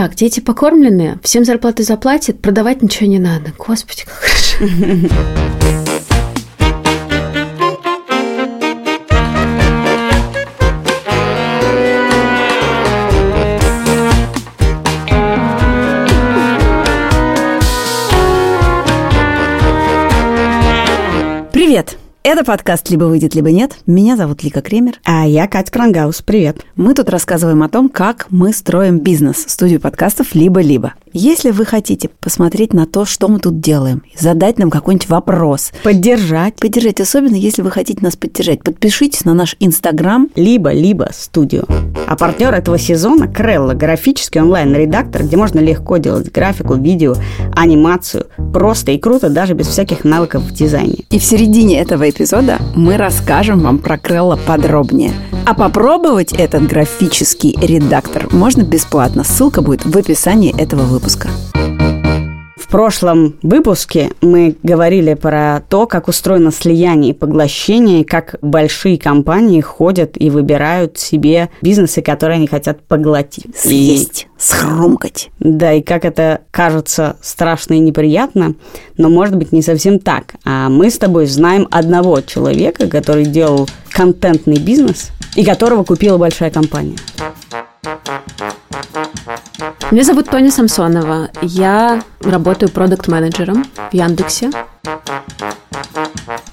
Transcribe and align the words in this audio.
Так, 0.00 0.14
дети 0.14 0.40
покормлены, 0.40 1.18
всем 1.22 1.44
зарплаты 1.44 1.82
заплатят, 1.82 2.40
продавать 2.40 2.80
ничего 2.80 3.06
не 3.06 3.18
надо. 3.18 3.52
Господи, 3.58 4.04
как 4.06 4.14
хорошо. 4.14 5.50
Это 22.32 22.44
подкаст 22.44 22.88
«Либо 22.90 23.06
выйдет, 23.06 23.34
либо 23.34 23.50
нет». 23.50 23.76
Меня 23.86 24.16
зовут 24.16 24.44
Лика 24.44 24.62
Кремер. 24.62 25.00
А 25.02 25.26
я 25.26 25.48
Катя 25.48 25.72
Крангаус. 25.72 26.22
Привет. 26.22 26.64
Мы 26.76 26.94
тут 26.94 27.10
рассказываем 27.10 27.60
о 27.64 27.68
том, 27.68 27.88
как 27.88 28.28
мы 28.30 28.52
строим 28.52 29.00
бизнес, 29.00 29.46
студию 29.48 29.80
подкастов 29.80 30.32
«Либо-либо». 30.36 30.94
Если 31.12 31.50
вы 31.50 31.64
хотите 31.64 32.08
посмотреть 32.20 32.72
на 32.72 32.86
то, 32.86 33.04
что 33.04 33.26
мы 33.26 33.40
тут 33.40 33.60
делаем, 33.60 34.02
задать 34.16 34.58
нам 34.58 34.70
какой-нибудь 34.70 35.08
вопрос, 35.08 35.72
Поддержать. 35.82 36.54
поддержать, 36.54 37.00
особенно 37.00 37.34
если 37.34 37.62
вы 37.62 37.72
хотите 37.72 38.00
нас 38.00 38.14
поддержать, 38.14 38.62
подпишитесь 38.62 39.24
на 39.24 39.34
наш 39.34 39.56
Инстаграм. 39.58 40.28
Либо-либо 40.36 41.08
студию. 41.12 41.66
А 42.06 42.14
партнер 42.16 42.54
этого 42.54 42.78
сезона– 42.78 43.26
Крелла, 43.34 43.74
графический 43.74 44.40
онлайн-редактор, 44.40 45.24
где 45.24 45.36
можно 45.36 45.58
легко 45.58 45.96
делать 45.96 46.30
графику, 46.30 46.74
видео, 46.74 47.16
анимацию. 47.56 48.26
Просто 48.52 48.92
и 48.92 48.98
круто, 48.98 49.30
даже 49.30 49.54
без 49.54 49.66
всяких 49.66 50.04
навыков 50.04 50.44
в 50.44 50.52
дизайне. 50.52 51.04
И 51.10 51.18
в 51.18 51.24
середине 51.24 51.80
этого 51.80 52.08
эпизода 52.08 52.58
мы 52.76 52.96
расскажем 52.96 53.60
вам 53.60 53.78
про 53.78 53.98
Крелла 53.98 54.38
подробнее. 54.46 55.12
А 55.46 55.54
попробовать 55.54 56.32
этот 56.32 56.66
графический 56.66 57.56
редактор 57.60 58.28
можно 58.32 58.62
бесплатно. 58.62 59.24
Ссылка 59.24 59.62
будет 59.62 59.84
в 59.84 59.96
описании 59.96 60.54
этого 60.58 60.82
выпуска. 60.82 61.28
В 62.56 62.68
прошлом 62.70 63.34
выпуске 63.42 64.12
мы 64.20 64.54
говорили 64.62 65.14
про 65.14 65.60
то, 65.68 65.86
как 65.88 66.06
устроено 66.06 66.52
слияние 66.52 67.10
и 67.10 67.14
поглощение, 67.16 68.02
и 68.02 68.04
как 68.04 68.36
большие 68.42 68.96
компании 68.96 69.60
ходят 69.60 70.12
и 70.14 70.30
выбирают 70.30 70.96
себе 70.96 71.50
бизнесы, 71.62 72.00
которые 72.00 72.36
они 72.36 72.46
хотят 72.46 72.80
поглотить. 72.86 73.46
И- 73.46 73.58
Съесть, 73.58 74.28
схрумкать. 74.38 75.30
Да, 75.40 75.72
и 75.72 75.82
как 75.82 76.04
это 76.04 76.42
кажется 76.52 77.16
страшно 77.22 77.74
и 77.74 77.80
неприятно, 77.80 78.54
но 78.96 79.08
может 79.08 79.34
быть 79.34 79.50
не 79.50 79.62
совсем 79.62 79.98
так. 79.98 80.34
А 80.44 80.68
мы 80.68 80.90
с 80.90 80.98
тобой 80.98 81.26
знаем 81.26 81.66
одного 81.72 82.20
человека, 82.20 82.86
который 82.86 83.24
делал 83.24 83.68
контентный 83.90 84.58
бизнес 84.60 85.10
и 85.34 85.44
которого 85.44 85.84
купила 85.84 86.18
большая 86.18 86.50
компания. 86.50 86.96
Меня 89.90 90.04
зовут 90.04 90.30
Тоня 90.30 90.50
Самсонова. 90.50 91.30
Я 91.42 92.02
работаю 92.20 92.70
продукт-менеджером 92.70 93.64
в 93.90 93.94
Яндексе. 93.94 94.50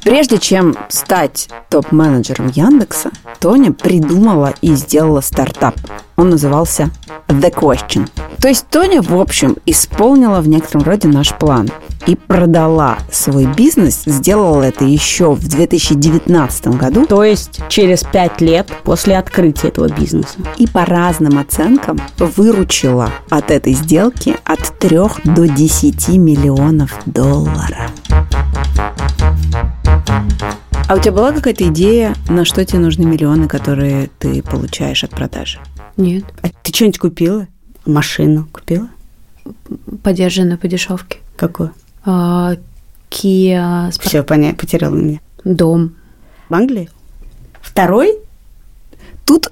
Прежде 0.01 0.37
чем 0.39 0.75
стать 0.89 1.49
топ-менеджером 1.69 2.47
Яндекса, 2.47 3.11
Тоня 3.39 3.71
придумала 3.71 4.53
и 4.61 4.73
сделала 4.73 5.21
стартап. 5.21 5.75
Он 6.15 6.29
назывался 6.29 6.89
The 7.27 7.53
Question. 7.53 8.09
То 8.41 8.47
есть 8.47 8.67
Тоня, 8.69 9.01
в 9.01 9.19
общем, 9.19 9.57
исполнила 9.65 10.41
в 10.41 10.47
некотором 10.47 10.83
роде 10.83 11.07
наш 11.07 11.33
план 11.35 11.69
и 12.07 12.15
продала 12.15 12.97
свой 13.11 13.45
бизнес, 13.53 14.03
сделала 14.05 14.63
это 14.63 14.85
еще 14.85 15.33
в 15.35 15.47
2019 15.47 16.67
году 16.69 17.05
То 17.05 17.23
есть 17.23 17.61
через 17.69 18.03
пять 18.03 18.41
лет 18.41 18.71
после 18.83 19.17
открытия 19.17 19.67
этого 19.67 19.89
бизнеса. 19.89 20.37
и 20.57 20.65
по 20.67 20.85
разным 20.85 21.37
оценкам 21.37 21.99
выручила 22.17 23.11
от 23.29 23.51
этой 23.51 23.73
сделки 23.73 24.35
от 24.45 24.79
3 24.79 24.97
до 25.25 25.47
10 25.47 26.07
миллионов 26.17 26.97
долларов. 27.05 27.91
А 30.89 30.95
у 30.95 30.99
тебя 30.99 31.11
была 31.11 31.33
какая-то 31.33 31.67
идея, 31.67 32.15
на 32.29 32.45
что 32.45 32.63
тебе 32.63 32.79
нужны 32.79 33.03
миллионы, 33.03 33.49
которые 33.49 34.09
ты 34.19 34.41
получаешь 34.41 35.03
от 35.03 35.09
продажи? 35.11 35.59
Нет, 35.97 36.23
А 36.41 36.47
ты 36.63 36.73
что-нибудь 36.73 36.99
купила? 36.99 37.47
Машину 37.85 38.47
купила? 38.51 38.87
подержанную 40.03 40.57
по 40.57 40.67
дешевке. 40.67 41.19
Какую? 41.37 41.71
А, 42.09 42.53
Kia, 43.11 43.89
Sport- 43.89 44.07
Все, 44.07 44.23
понятно, 44.23 44.57
потеряла 44.57 44.95
меня. 44.95 45.19
дом. 45.43 45.95
В 46.47 46.53
Англии? 46.55 46.89
Второй? 47.61 48.15
Тут, 49.25 49.51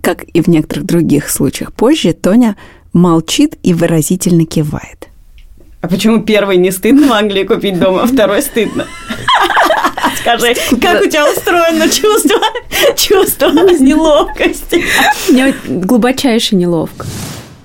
как 0.00 0.22
и 0.22 0.40
в 0.40 0.46
некоторых 0.46 0.86
других 0.86 1.28
случаях 1.28 1.72
позже, 1.72 2.12
Тоня 2.12 2.56
молчит 2.92 3.56
и 3.64 3.74
выразительно 3.74 4.46
кивает. 4.46 5.08
А 5.80 5.88
почему 5.88 6.22
первый 6.22 6.56
не 6.58 6.70
стыдно 6.70 7.08
в 7.08 7.12
Англии 7.12 7.42
купить 7.42 7.78
дом, 7.80 7.96
а 7.96 8.06
второй 8.06 8.40
стыдно? 8.42 8.86
Скажи, 10.20 10.54
как 10.80 11.02
у 11.02 11.08
тебя 11.08 11.28
устроено 11.28 11.88
чувство, 11.88 12.38
чувство 12.96 13.48
неловкости? 13.50 14.84
Мне 15.28 15.54
глубочайше 15.66 16.54
неловко. 16.54 17.04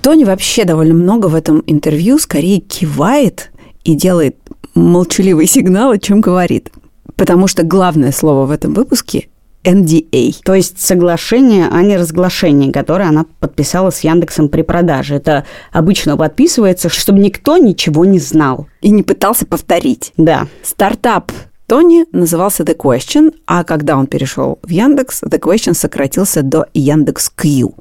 Тоня 0.02 0.26
вообще 0.26 0.64
довольно 0.64 0.94
много 0.94 1.26
в 1.26 1.34
этом 1.36 1.62
интервью 1.68 2.18
скорее 2.18 2.58
кивает 2.58 3.51
и 3.84 3.94
делает 3.94 4.36
молчаливые 4.74 5.46
сигналы, 5.46 5.98
чем 5.98 6.20
говорит. 6.20 6.70
Потому 7.16 7.46
что 7.46 7.62
главное 7.62 8.12
слово 8.12 8.46
в 8.46 8.50
этом 8.50 8.74
выпуске– 8.74 9.28
NDA. 9.64 10.34
То 10.44 10.54
есть 10.54 10.80
соглашение, 10.80 11.68
а 11.70 11.82
не 11.82 11.96
разглашение, 11.96 12.72
которое 12.72 13.08
она 13.08 13.26
подписала 13.40 13.90
с 13.90 14.00
Яндексом 14.00 14.48
при 14.48 14.62
продаже. 14.62 15.14
Это 15.14 15.44
обычно 15.70 16.16
подписывается, 16.16 16.88
чтобы 16.88 17.20
никто 17.20 17.56
ничего 17.58 18.04
не 18.04 18.18
знал. 18.18 18.66
И 18.80 18.90
не 18.90 19.02
пытался 19.02 19.46
повторить. 19.46 20.12
Да. 20.16 20.48
Стартап 20.62 21.30
Тони 21.66 22.04
назывался 22.12 22.64
The 22.64 22.76
Question, 22.76 23.34
а 23.46 23.64
когда 23.64 23.96
он 23.96 24.06
перешел 24.06 24.58
в 24.62 24.68
Яндекс, 24.68 25.22
The 25.22 25.40
Question 25.40 25.74
сократился 25.74 26.42
до 26.42 26.66
Яндекс.Q. 26.74 27.74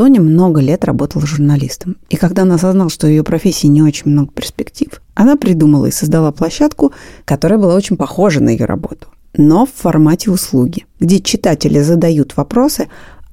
Тони 0.00 0.18
много 0.18 0.62
лет 0.62 0.86
работала 0.86 1.26
журналистом. 1.26 1.98
И 2.08 2.16
когда 2.16 2.40
она 2.40 2.54
осознала, 2.54 2.88
что 2.88 3.06
ее 3.06 3.22
профессии 3.22 3.66
не 3.66 3.82
очень 3.82 4.10
много 4.10 4.32
перспектив, 4.32 4.88
она 5.14 5.36
придумала 5.36 5.84
и 5.84 5.90
создала 5.90 6.32
площадку, 6.32 6.94
которая 7.26 7.58
была 7.58 7.74
очень 7.74 7.98
похожа 7.98 8.42
на 8.42 8.48
ее 8.48 8.64
работу, 8.64 9.08
но 9.36 9.66
в 9.66 9.70
формате 9.70 10.30
услуги, 10.30 10.86
где 11.00 11.20
читатели 11.20 11.80
задают 11.80 12.38
вопросы, 12.38 12.88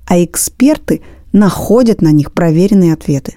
а 0.07 0.21
эксперты 0.21 1.03
находят 1.31 2.01
на 2.01 2.11
них 2.11 2.33
проверенные 2.33 2.91
ответы. 2.91 3.35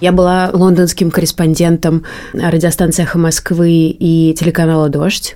Я 0.00 0.12
была 0.12 0.50
лондонским 0.52 1.10
корреспондентом 1.10 2.04
радиостанции 2.32 3.02
«Эхо 3.02 3.18
Москвы» 3.18 3.88
и 3.88 4.36
телеканала 4.38 4.88
«Дождь». 4.88 5.34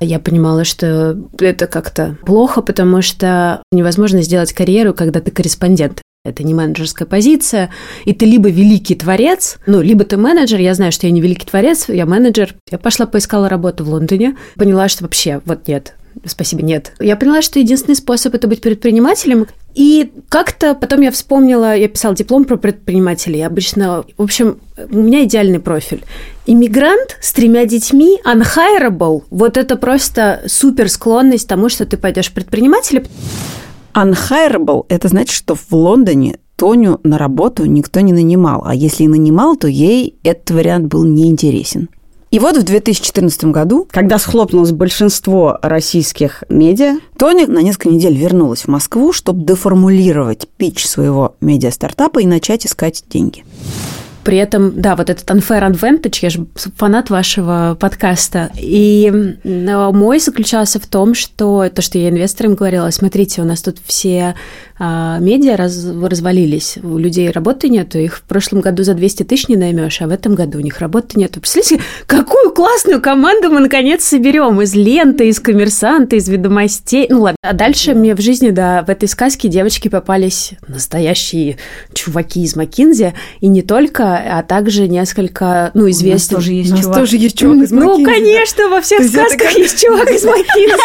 Я 0.00 0.18
понимала, 0.18 0.64
что 0.64 1.16
это 1.38 1.66
как-то 1.66 2.18
плохо, 2.26 2.60
потому 2.60 3.00
что 3.00 3.62
невозможно 3.72 4.20
сделать 4.20 4.52
карьеру, 4.52 4.92
когда 4.92 5.22
ты 5.22 5.30
корреспондент. 5.30 6.02
Это 6.22 6.42
не 6.44 6.52
менеджерская 6.52 7.08
позиция, 7.08 7.70
и 8.04 8.12
ты 8.12 8.26
либо 8.26 8.50
великий 8.50 8.94
творец, 8.94 9.56
ну, 9.66 9.80
либо 9.80 10.04
ты 10.04 10.18
менеджер, 10.18 10.60
я 10.60 10.74
знаю, 10.74 10.92
что 10.92 11.06
я 11.06 11.12
не 11.12 11.22
великий 11.22 11.46
творец, 11.46 11.86
я 11.88 12.04
менеджер. 12.04 12.56
Я 12.70 12.76
пошла 12.76 13.06
поискала 13.06 13.48
работу 13.48 13.84
в 13.84 13.88
Лондоне, 13.88 14.36
поняла, 14.56 14.88
что 14.88 15.04
вообще 15.04 15.40
вот 15.46 15.66
нет, 15.66 15.94
спасибо, 16.26 16.60
нет. 16.60 16.92
Я 17.00 17.16
поняла, 17.16 17.40
что 17.40 17.58
единственный 17.58 17.94
способ 17.94 18.34
это 18.34 18.48
быть 18.48 18.60
предпринимателем. 18.60 19.46
И 19.74 20.12
как-то 20.28 20.74
потом 20.74 21.00
я 21.00 21.10
вспомнила, 21.10 21.74
я 21.74 21.88
писала 21.88 22.14
диплом 22.14 22.44
про 22.44 22.58
предпринимателей. 22.58 23.40
Обычно, 23.40 24.04
в 24.18 24.22
общем, 24.22 24.58
у 24.90 24.96
меня 24.96 25.24
идеальный 25.24 25.58
профиль. 25.58 26.02
Иммигрант 26.44 27.16
с 27.22 27.32
тремя 27.32 27.64
детьми, 27.64 28.18
unhireable, 28.26 29.22
вот 29.30 29.56
это 29.56 29.76
просто 29.76 30.42
супер 30.46 30.90
склонность 30.90 31.48
тому, 31.48 31.70
что 31.70 31.86
ты 31.86 31.96
пойдешь 31.96 32.30
предпринимателем. 32.30 33.04
Unhireable– 33.94 34.86
это 34.88 35.08
значит, 35.08 35.34
что 35.34 35.54
в 35.54 35.72
Лондоне 35.72 36.38
Тоню 36.56 37.00
на 37.04 37.16
работу 37.16 37.64
никто 37.64 38.00
не 38.00 38.12
нанимал, 38.12 38.62
а 38.64 38.74
если 38.74 39.04
и 39.04 39.08
нанимал, 39.08 39.56
то 39.56 39.66
ей 39.66 40.16
этот 40.22 40.50
вариант 40.50 40.86
был 40.86 41.04
неинтересен. 41.04 41.88
И 42.30 42.38
вот 42.38 42.56
в 42.56 42.62
2014 42.62 43.46
году 43.46 43.88
Когда 43.90 44.18
схлопнулось 44.18 44.70
большинство 44.70 45.58
российских 45.62 46.44
медиа, 46.48 46.98
Тоня 47.18 47.48
на 47.48 47.60
несколько 47.60 47.88
недель 47.88 48.16
вернулась 48.16 48.62
в 48.62 48.68
Москву, 48.68 49.12
чтобы 49.12 49.44
деформулировать 49.44 50.46
питч 50.56 50.86
своего 50.86 51.34
медиа-стартапа 51.40 52.20
и 52.20 52.26
начать 52.26 52.66
искать 52.66 53.02
деньги. 53.08 53.44
При 54.30 54.38
этом, 54.38 54.80
да, 54.80 54.94
вот 54.94 55.10
этот 55.10 55.28
unfair 55.28 55.68
advantage, 55.68 56.20
я 56.22 56.30
же 56.30 56.46
фанат 56.76 57.10
вашего 57.10 57.76
подкаста. 57.80 58.52
И 58.56 59.34
мой 59.42 60.20
заключался 60.20 60.78
в 60.78 60.86
том, 60.86 61.14
что 61.14 61.68
то, 61.68 61.82
что 61.82 61.98
я 61.98 62.10
инвесторам 62.10 62.54
говорила, 62.54 62.88
смотрите, 62.90 63.42
у 63.42 63.44
нас 63.44 63.60
тут 63.60 63.78
все 63.84 64.36
а 64.82 65.18
медиа 65.20 65.56
раз, 65.58 65.84
развалились. 65.86 66.78
У 66.82 66.96
людей 66.96 67.30
работы 67.30 67.68
нету, 67.68 67.98
их 67.98 68.16
в 68.16 68.22
прошлом 68.22 68.62
году 68.62 68.82
за 68.82 68.94
200 68.94 69.24
тысяч 69.24 69.48
не 69.48 69.56
наймешь, 69.56 70.00
а 70.00 70.06
в 70.06 70.10
этом 70.10 70.34
году 70.34 70.56
у 70.58 70.62
них 70.62 70.78
работы 70.78 71.18
нету. 71.20 71.38
Представляете, 71.40 71.80
какую 72.06 72.50
классную 72.54 73.02
команду 73.02 73.50
мы 73.50 73.60
наконец 73.60 74.02
соберем 74.04 74.60
из 74.62 74.74
ленты, 74.74 75.28
из 75.28 75.38
коммерсанта, 75.38 76.16
из 76.16 76.28
ведомостей. 76.30 77.06
Ну 77.10 77.20
ладно, 77.20 77.36
а 77.42 77.52
дальше 77.52 77.92
мне 77.92 78.14
в 78.14 78.20
жизни, 78.22 78.48
да, 78.50 78.82
в 78.82 78.88
этой 78.88 79.06
сказке 79.06 79.48
девочки 79.48 79.88
попались 79.88 80.52
настоящие 80.66 81.58
чуваки 81.92 82.42
из 82.42 82.56
Макинзи, 82.56 83.12
и 83.40 83.48
не 83.48 83.60
только, 83.60 84.16
а 84.16 84.42
также 84.42 84.88
несколько, 84.88 85.70
ну, 85.74 85.90
известных. 85.90 86.38
тоже 86.38 86.52
есть 86.54 86.70
У 86.70 86.74
нас 86.76 86.84
чувак. 86.84 86.96
тоже 86.98 87.16
есть 87.18 87.36
чувак 87.38 87.58
из 87.64 87.70
Ну, 87.70 87.98
Ну, 87.98 88.04
конечно, 88.04 88.68
во 88.70 88.80
всех 88.80 89.06
сказках 89.06 89.48
как- 89.50 89.58
есть 89.58 89.78
чувак 89.82 90.10
из 90.10 90.24
Макинзи. 90.24 90.74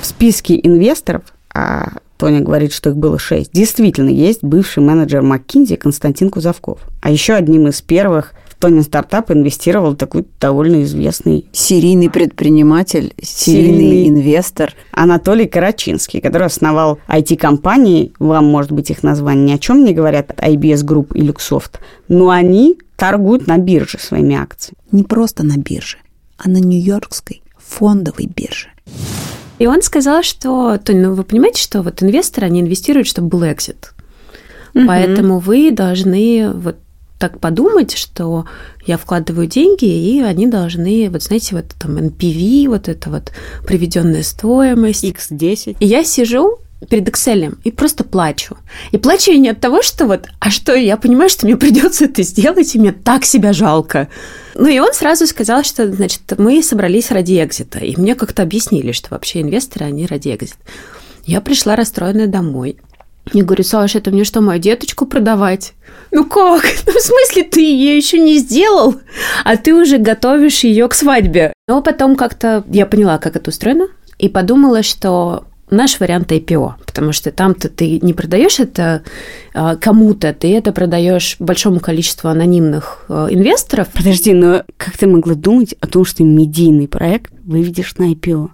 В 0.00 0.06
списке 0.06 0.58
инвесторов, 0.62 1.22
а 1.54 1.98
Тоня 2.20 2.40
говорит, 2.40 2.72
что 2.72 2.90
их 2.90 2.96
было 2.96 3.18
шесть, 3.18 3.50
действительно 3.52 4.10
есть 4.10 4.44
бывший 4.44 4.82
менеджер 4.82 5.22
McKinsey 5.22 5.76
Константин 5.76 6.28
Кузовков. 6.28 6.80
А 7.00 7.10
еще 7.10 7.32
одним 7.32 7.68
из 7.68 7.80
первых 7.80 8.34
в 8.46 8.56
Тонин 8.56 8.82
стартап 8.82 9.30
инвестировал 9.30 9.94
такой 9.94 10.26
довольно 10.38 10.82
известный 10.82 11.46
Серийный 11.50 12.10
предприниматель, 12.10 13.14
серийный, 13.22 13.78
Серийный. 13.78 14.08
инвестор. 14.08 14.74
Анатолий 14.92 15.46
Карачинский, 15.46 16.20
который 16.20 16.46
основал 16.46 16.98
IT-компании, 17.08 18.12
вам, 18.18 18.44
может 18.44 18.72
быть, 18.72 18.90
их 18.90 19.02
названия 19.02 19.44
ни 19.44 19.52
о 19.52 19.58
чем 19.58 19.82
не 19.82 19.94
говорят, 19.94 20.32
IBS 20.36 20.84
Group 20.84 21.14
и 21.14 21.22
Luxoft, 21.22 21.76
но 22.08 22.28
они 22.28 22.78
торгуют 22.96 23.46
на 23.46 23.56
бирже 23.56 23.98
своими 23.98 24.36
акциями. 24.36 24.76
Не 24.92 25.04
просто 25.04 25.42
на 25.42 25.56
бирже, 25.56 25.96
а 26.36 26.50
на 26.50 26.58
Нью-Йоркской 26.58 27.42
фондовой 27.56 28.26
бирже. 28.26 28.68
И 29.60 29.66
он 29.66 29.82
сказал, 29.82 30.22
что, 30.22 30.78
Тоня, 30.78 31.08
ну 31.08 31.14
вы 31.14 31.22
понимаете, 31.22 31.62
что 31.62 31.82
вот 31.82 32.02
инвесторы, 32.02 32.46
они 32.46 32.62
инвестируют, 32.62 33.06
чтобы 33.06 33.28
был 33.28 33.44
экзит. 33.44 33.92
Поэтому 34.72 35.38
вы 35.38 35.70
должны 35.70 36.50
вот 36.54 36.76
так 37.18 37.38
подумать, 37.38 37.94
что 37.94 38.46
я 38.86 38.96
вкладываю 38.96 39.46
деньги, 39.46 39.84
и 39.84 40.22
они 40.22 40.46
должны, 40.46 41.10
вот 41.10 41.22
знаете, 41.22 41.54
вот 41.54 41.66
там 41.78 41.98
NPV, 41.98 42.68
вот 42.68 42.88
это 42.88 43.10
вот 43.10 43.32
приведенная 43.66 44.22
стоимость. 44.22 45.04
X10. 45.04 45.76
И 45.78 45.86
я 45.86 46.02
сижу 46.02 46.58
перед 46.88 47.06
Excel 47.08 47.58
и 47.62 47.70
просто 47.70 48.04
плачу. 48.04 48.56
И 48.90 48.96
плачу 48.96 49.32
я 49.32 49.36
не 49.36 49.50
от 49.50 49.60
того, 49.60 49.82
что 49.82 50.06
вот, 50.06 50.28
а 50.38 50.50
что, 50.50 50.74
я 50.74 50.96
понимаю, 50.96 51.28
что 51.28 51.44
мне 51.44 51.58
придется 51.58 52.06
это 52.06 52.22
сделать, 52.22 52.74
и 52.74 52.78
мне 52.78 52.92
так 52.92 53.26
себя 53.26 53.52
жалко. 53.52 54.08
Ну 54.60 54.68
и 54.68 54.78
он 54.78 54.92
сразу 54.92 55.26
сказал, 55.26 55.64
что, 55.64 55.90
значит, 55.90 56.20
мы 56.36 56.62
собрались 56.62 57.10
ради 57.10 57.42
экзита. 57.42 57.78
И 57.78 57.96
мне 57.96 58.14
как-то 58.14 58.42
объяснили, 58.42 58.92
что 58.92 59.08
вообще 59.10 59.40
инвесторы, 59.40 59.86
они 59.86 60.04
ради 60.04 60.28
экзита. 60.28 60.58
Я 61.24 61.40
пришла 61.40 61.76
расстроенная 61.76 62.26
домой. 62.26 62.76
Я 63.32 63.42
говорю, 63.42 63.64
Саша, 63.64 63.98
это 63.98 64.10
мне 64.10 64.24
что, 64.24 64.42
мою 64.42 64.60
деточку 64.60 65.06
продавать? 65.06 65.72
Ну 66.10 66.26
как? 66.26 66.62
Ну, 66.86 66.92
в 66.92 67.00
смысле, 67.00 67.44
ты 67.44 67.62
ее 67.62 67.96
еще 67.96 68.18
не 68.18 68.36
сделал, 68.36 68.96
а 69.44 69.56
ты 69.56 69.74
уже 69.74 69.96
готовишь 69.96 70.62
ее 70.62 70.88
к 70.88 70.94
свадьбе. 70.94 71.54
Но 71.66 71.80
потом 71.80 72.14
как-то 72.14 72.62
я 72.68 72.84
поняла, 72.84 73.16
как 73.16 73.36
это 73.36 73.48
устроено, 73.48 73.88
и 74.18 74.28
подумала, 74.28 74.82
что 74.82 75.44
наш 75.70 76.00
вариант 76.00 76.32
IPO, 76.32 76.74
потому 76.86 77.12
что 77.12 77.30
там-то 77.30 77.68
ты 77.68 77.98
не 78.00 78.12
продаешь 78.12 78.60
это 78.60 79.02
а, 79.54 79.76
кому-то, 79.76 80.32
ты 80.32 80.56
это 80.56 80.72
продаешь 80.72 81.36
большому 81.38 81.80
количеству 81.80 82.28
анонимных 82.28 83.04
а, 83.08 83.28
инвесторов. 83.30 83.88
Подожди, 83.94 84.32
но 84.32 84.64
как 84.76 84.96
ты 84.96 85.06
могла 85.06 85.34
думать 85.34 85.74
о 85.80 85.86
том, 85.86 86.04
что 86.04 86.22
медийный 86.22 86.88
проект 86.88 87.32
выведешь 87.44 87.94
на 87.96 88.12
IPO? 88.12 88.50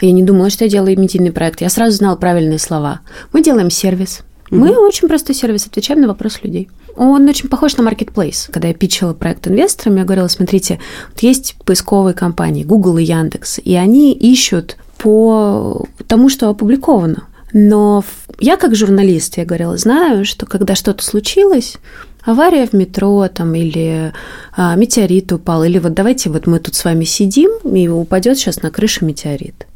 Я 0.00 0.12
не 0.12 0.22
думала, 0.22 0.48
что 0.50 0.64
я 0.64 0.70
делаю 0.70 0.98
медийный 0.98 1.32
проект. 1.32 1.60
Я 1.60 1.68
сразу 1.68 1.96
знала 1.96 2.16
правильные 2.16 2.58
слова. 2.58 3.00
Мы 3.32 3.42
делаем 3.42 3.70
сервис. 3.70 4.20
Мы 4.50 4.76
очень 4.76 5.08
простой 5.08 5.34
сервис, 5.34 5.66
отвечаем 5.66 6.00
на 6.00 6.08
вопросы 6.08 6.40
людей. 6.42 6.68
Он 6.96 7.28
очень 7.28 7.48
похож 7.48 7.76
на 7.76 7.88
Marketplace. 7.88 8.50
Когда 8.50 8.68
я 8.68 8.74
питчила 8.74 9.14
проект 9.14 9.46
инвесторам, 9.46 9.96
я 9.96 10.04
говорила, 10.04 10.28
смотрите, 10.28 10.80
вот 11.10 11.22
есть 11.22 11.54
поисковые 11.64 12.14
компании, 12.14 12.64
Google 12.64 12.98
и 12.98 13.04
Яндекс, 13.04 13.60
и 13.64 13.74
они 13.74 14.12
ищут 14.12 14.76
по 14.98 15.86
тому, 16.08 16.28
что 16.28 16.48
опубликовано. 16.48 17.24
Но 17.52 18.04
я 18.38 18.56
как 18.56 18.74
журналист, 18.74 19.38
я 19.38 19.44
говорила, 19.44 19.76
знаю, 19.76 20.24
что 20.24 20.46
когда 20.46 20.74
что-то 20.74 21.04
случилось, 21.04 21.76
авария 22.22 22.66
в 22.66 22.72
метро 22.72 23.28
там 23.28 23.54
или 23.54 24.12
а, 24.56 24.76
метеорит 24.76 25.32
упал, 25.32 25.64
или 25.64 25.78
вот 25.78 25.94
давайте 25.94 26.30
вот 26.30 26.46
мы 26.46 26.58
тут 26.58 26.74
с 26.74 26.84
вами 26.84 27.04
сидим, 27.04 27.50
и 27.64 27.88
упадет 27.88 28.38
сейчас 28.38 28.62
на 28.62 28.70
крышу 28.70 29.04
метеорит. 29.04 29.66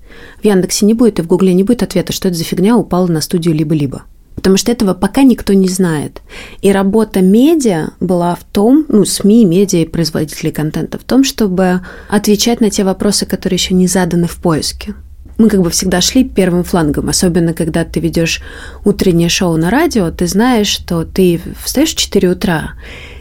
В 0.40 0.44
Яндексе 0.44 0.86
не 0.86 0.94
будет 0.94 1.18
и 1.18 1.22
в 1.22 1.26
Гугле 1.26 1.54
не 1.54 1.64
будет 1.64 1.82
ответа, 1.82 2.12
что 2.12 2.28
это 2.28 2.36
за 2.36 2.44
фигня 2.44 2.76
упала 2.76 3.06
на 3.06 3.20
студию 3.20 3.54
либо-либо. 3.54 4.04
Потому 4.34 4.56
что 4.56 4.72
этого 4.72 4.94
пока 4.94 5.22
никто 5.22 5.52
не 5.52 5.68
знает. 5.68 6.20
И 6.60 6.72
работа 6.72 7.22
медиа 7.22 7.90
была 8.00 8.34
в 8.34 8.44
том, 8.44 8.84
ну, 8.88 9.04
СМИ, 9.04 9.44
медиа 9.44 9.82
и 9.82 9.86
производителей 9.86 10.52
контента, 10.52 10.98
в 10.98 11.04
том, 11.04 11.24
чтобы 11.24 11.80
отвечать 12.08 12.60
на 12.60 12.70
те 12.70 12.84
вопросы, 12.84 13.26
которые 13.26 13.56
еще 13.56 13.74
не 13.74 13.86
заданы 13.86 14.26
в 14.26 14.36
поиске. 14.36 14.94
Мы 15.38 15.48
как 15.48 15.62
бы 15.62 15.70
всегда 15.70 16.00
шли 16.00 16.24
первым 16.24 16.62
флангом, 16.62 17.08
особенно 17.08 17.54
когда 17.54 17.84
ты 17.84 18.00
ведешь 18.00 18.40
утреннее 18.84 19.28
шоу 19.28 19.56
на 19.56 19.70
радио, 19.70 20.10
ты 20.10 20.26
знаешь, 20.26 20.68
что 20.68 21.04
ты 21.04 21.40
встаешь 21.64 21.94
в 21.94 21.96
4 21.96 22.28
утра, 22.28 22.74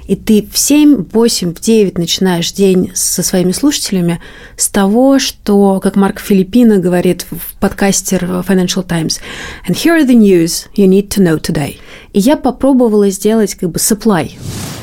и 0.08 0.16
ты 0.16 0.48
в 0.52 0.58
7, 0.58 1.06
8, 1.12 1.54
в 1.54 1.60
9 1.60 1.98
начинаешь 1.98 2.52
день 2.52 2.92
со 2.94 3.24
своими 3.24 3.52
слушателями 3.52 4.22
с 4.58 4.70
того, 4.70 5.20
что, 5.20 5.80
как 5.80 5.96
Марк 5.96 6.20
Филиппино 6.20 6.78
говорит 6.78 7.26
в 7.30 7.56
подкасте 7.60 8.18
Financial 8.18 8.86
Times, 8.86 9.20
«And 9.68 9.76
here 9.76 9.98
are 9.98 10.06
the 10.06 10.16
news 10.16 10.68
you 10.76 10.88
need 10.88 11.10
to 11.10 11.24
know 11.24 11.40
today». 11.40 11.78
И 12.14 12.20
я 12.20 12.38
попробовала 12.38 13.10
сделать 13.10 13.56
как 13.56 13.70
бы 13.70 13.78
supply. 13.78 14.32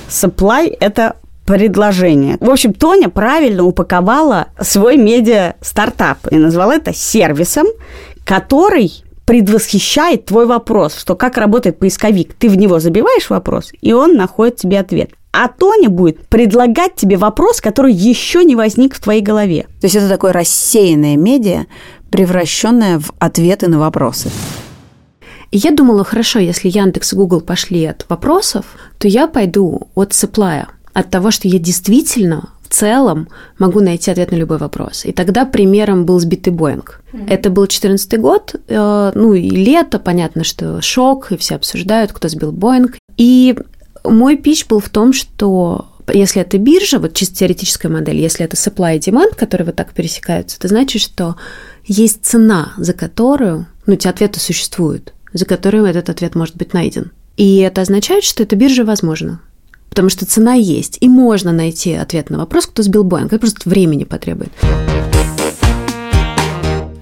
Supply– 0.09 0.77
это 0.81 1.17
предложение. 1.45 2.37
В 2.41 2.49
общем, 2.49 2.73
Тоня 2.73 3.09
правильно 3.09 3.65
упаковала 3.65 4.49
свой 4.61 4.97
медиа-стартап 4.97 6.29
и 6.31 6.37
назвала 6.37 6.77
это 6.77 6.95
сервисом, 6.95 7.67
который 8.25 9.03
предвосхищает 9.31 10.25
твой 10.25 10.45
вопрос, 10.45 10.97
что 10.97 11.15
как 11.15 11.37
работает 11.37 11.79
поисковик. 11.79 12.35
Ты 12.35 12.49
в 12.49 12.57
него 12.57 12.81
забиваешь 12.81 13.31
вопрос, 13.31 13.71
и 13.81 13.93
он 13.93 14.17
находит 14.17 14.57
тебе 14.57 14.81
ответ. 14.81 15.13
А 15.33 15.47
Тоня 15.47 15.89
будет 15.89 16.27
предлагать 16.27 16.97
тебе 16.97 17.17
вопрос, 17.17 17.61
который 17.61 17.93
еще 17.93 18.43
не 18.43 18.57
возник 18.57 18.97
в 18.97 19.01
твоей 19.01 19.23
голове. 19.23 19.69
То 19.81 19.85
есть 19.85 19.95
это 19.95 20.09
такое 20.09 20.33
рассеянное 20.33 21.17
медиа, 21.17 21.67
превращенное 22.11 22.99
в 22.99 23.13
ответы 23.21 23.69
на 23.69 23.79
вопросы. 23.79 24.33
И 25.53 25.59
я 25.59 25.71
думала, 25.71 26.03
хорошо, 26.03 26.41
если 26.41 26.69
Яндекс 26.69 27.13
и 27.13 27.17
Google 27.17 27.41
пошли 27.41 27.85
от 27.85 28.07
вопросов, 28.09 28.65
то 28.99 29.07
я 29.07 29.29
пойду 29.29 29.91
от 29.95 30.11
supply, 30.11 30.67
от 30.93 31.11
того, 31.11 31.31
что 31.31 31.47
я 31.47 31.61
действительно 31.61 32.49
целом 32.71 33.29
могу 33.59 33.81
найти 33.81 34.11
ответ 34.11 34.31
на 34.31 34.37
любой 34.37 34.59
вопрос. 34.59 35.05
И 35.05 35.13
тогда 35.13 35.45
примером 35.45 36.05
был 36.05 36.19
сбитый 36.21 36.53
Боинг. 36.53 37.03
Это 37.29 37.51
был 37.51 37.63
2014 37.65 38.21
год, 38.21 38.55
э, 38.69 39.13
ну 39.15 39.35
и 39.35 39.51
лето, 39.51 39.99
понятно, 39.99 40.45
что 40.45 40.81
шок, 40.81 41.33
и 41.33 41.37
все 41.37 41.57
обсуждают, 41.57 42.13
кто 42.13 42.29
сбил 42.29 42.53
Боинг. 42.53 42.97
И 43.17 43.57
мой 44.05 44.37
пич 44.37 44.67
был 44.67 44.81
в 44.81 44.89
том, 44.89 45.13
что 45.13 45.87
если 46.13 46.43
это 46.43 46.59
биржа, 46.59 46.99
вот 46.99 47.15
чисто 47.15 47.37
теоретическая 47.37 47.89
модель, 47.89 48.19
если 48.19 48.45
это 48.45 48.57
supply 48.57 48.97
и 48.97 48.99
demand, 48.99 49.37
которые 49.37 49.67
вот 49.67 49.77
так 49.77 49.93
пересекаются, 49.93 50.57
это 50.59 50.69
значит, 50.69 51.03
что 51.03 51.37
есть 51.85 52.25
цена, 52.25 52.73
за 52.77 52.93
которую, 52.93 53.67
ну, 53.87 53.95
эти 53.95 54.09
ответы 54.09 54.41
существуют, 54.41 55.13
за 55.33 55.45
которую 55.45 55.85
этот 55.85 56.09
ответ 56.09 56.35
может 56.35 56.57
быть 56.57 56.73
найден. 56.73 57.13
И 57.37 57.59
это 57.59 57.81
означает, 57.81 58.25
что 58.25 58.43
эта 58.43 58.57
биржа 58.57 58.85
возможна. 58.85 59.41
Потому 59.91 60.09
что 60.09 60.25
цена 60.25 60.55
есть, 60.55 60.97
и 61.01 61.09
можно 61.09 61.53
найти 61.53 61.93
ответ 61.93 62.31
на 62.31 62.39
вопрос, 62.39 62.67
кто 62.67 62.83
сбил 62.83 63.05
Боинг. 63.05 63.33
Это 63.33 63.41
просто 63.41 63.69
времени 63.69 64.05
потребует. 64.05 64.53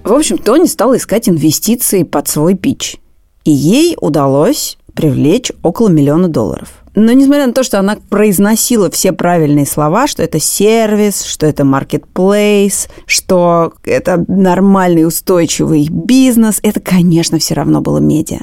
В 0.03 0.11
общем, 0.11 0.39
Тони 0.39 0.65
стала 0.65 0.97
искать 0.97 1.29
инвестиции 1.29 2.03
под 2.03 2.27
свой 2.27 2.55
пич. 2.55 2.97
И 3.45 3.51
ей 3.51 3.95
удалось 4.01 4.77
привлечь 4.93 5.51
около 5.61 5.87
миллиона 5.87 6.27
долларов. 6.27 6.69
Но 6.95 7.11
несмотря 7.13 7.47
на 7.47 7.53
то, 7.53 7.63
что 7.63 7.79
она 7.79 7.97
произносила 8.09 8.89
все 8.89 9.13
правильные 9.13 9.65
слова, 9.65 10.07
что 10.07 10.23
это 10.23 10.39
сервис, 10.39 11.23
что 11.23 11.45
это 11.45 11.63
marketplace, 11.63 12.89
что 13.05 13.73
это 13.85 14.25
нормальный 14.27 15.05
устойчивый 15.05 15.87
бизнес, 15.89 16.59
это, 16.63 16.79
конечно, 16.79 17.37
все 17.39 17.53
равно 17.53 17.79
было 17.79 17.99
медиа. 17.99 18.39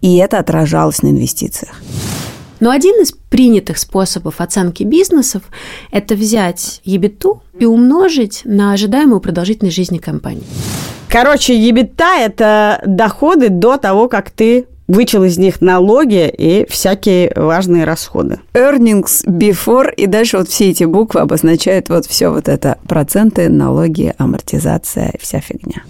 И 0.00 0.16
это 0.16 0.38
отражалось 0.38 1.02
на 1.02 1.08
инвестициях. 1.08 1.74
Но 2.60 2.70
один 2.70 3.00
из 3.00 3.12
принятых 3.12 3.78
способов 3.78 4.40
оценки 4.40 4.82
бизнесов– 4.82 5.42
это 5.90 6.14
взять 6.14 6.80
ебиту 6.84 7.42
и 7.58 7.64
умножить 7.64 8.42
на 8.44 8.72
ожидаемую 8.72 9.20
продолжительность 9.20 9.76
жизни 9.76 9.98
компании. 9.98 10.44
Короче, 11.08 11.58
ебета– 11.58 12.16
это 12.18 12.82
доходы 12.84 13.48
до 13.48 13.76
того, 13.76 14.08
как 14.08 14.30
ты 14.30 14.66
вычел 14.88 15.22
из 15.22 15.38
них 15.38 15.60
налоги 15.60 16.28
и 16.28 16.66
всякие 16.68 17.32
важные 17.36 17.84
расходы. 17.84 18.40
Earnings 18.54 19.24
before, 19.26 19.94
и 19.94 20.06
дальше 20.06 20.38
вот 20.38 20.48
все 20.48 20.70
эти 20.70 20.84
буквы 20.84 21.20
обозначают 21.20 21.88
вот 21.90 22.06
все 22.06 22.30
вот 22.30 22.48
это. 22.48 22.78
Проценты, 22.88 23.48
налоги, 23.48 24.14
амортизация, 24.18 25.14
вся 25.20 25.40
фигня. 25.40 25.82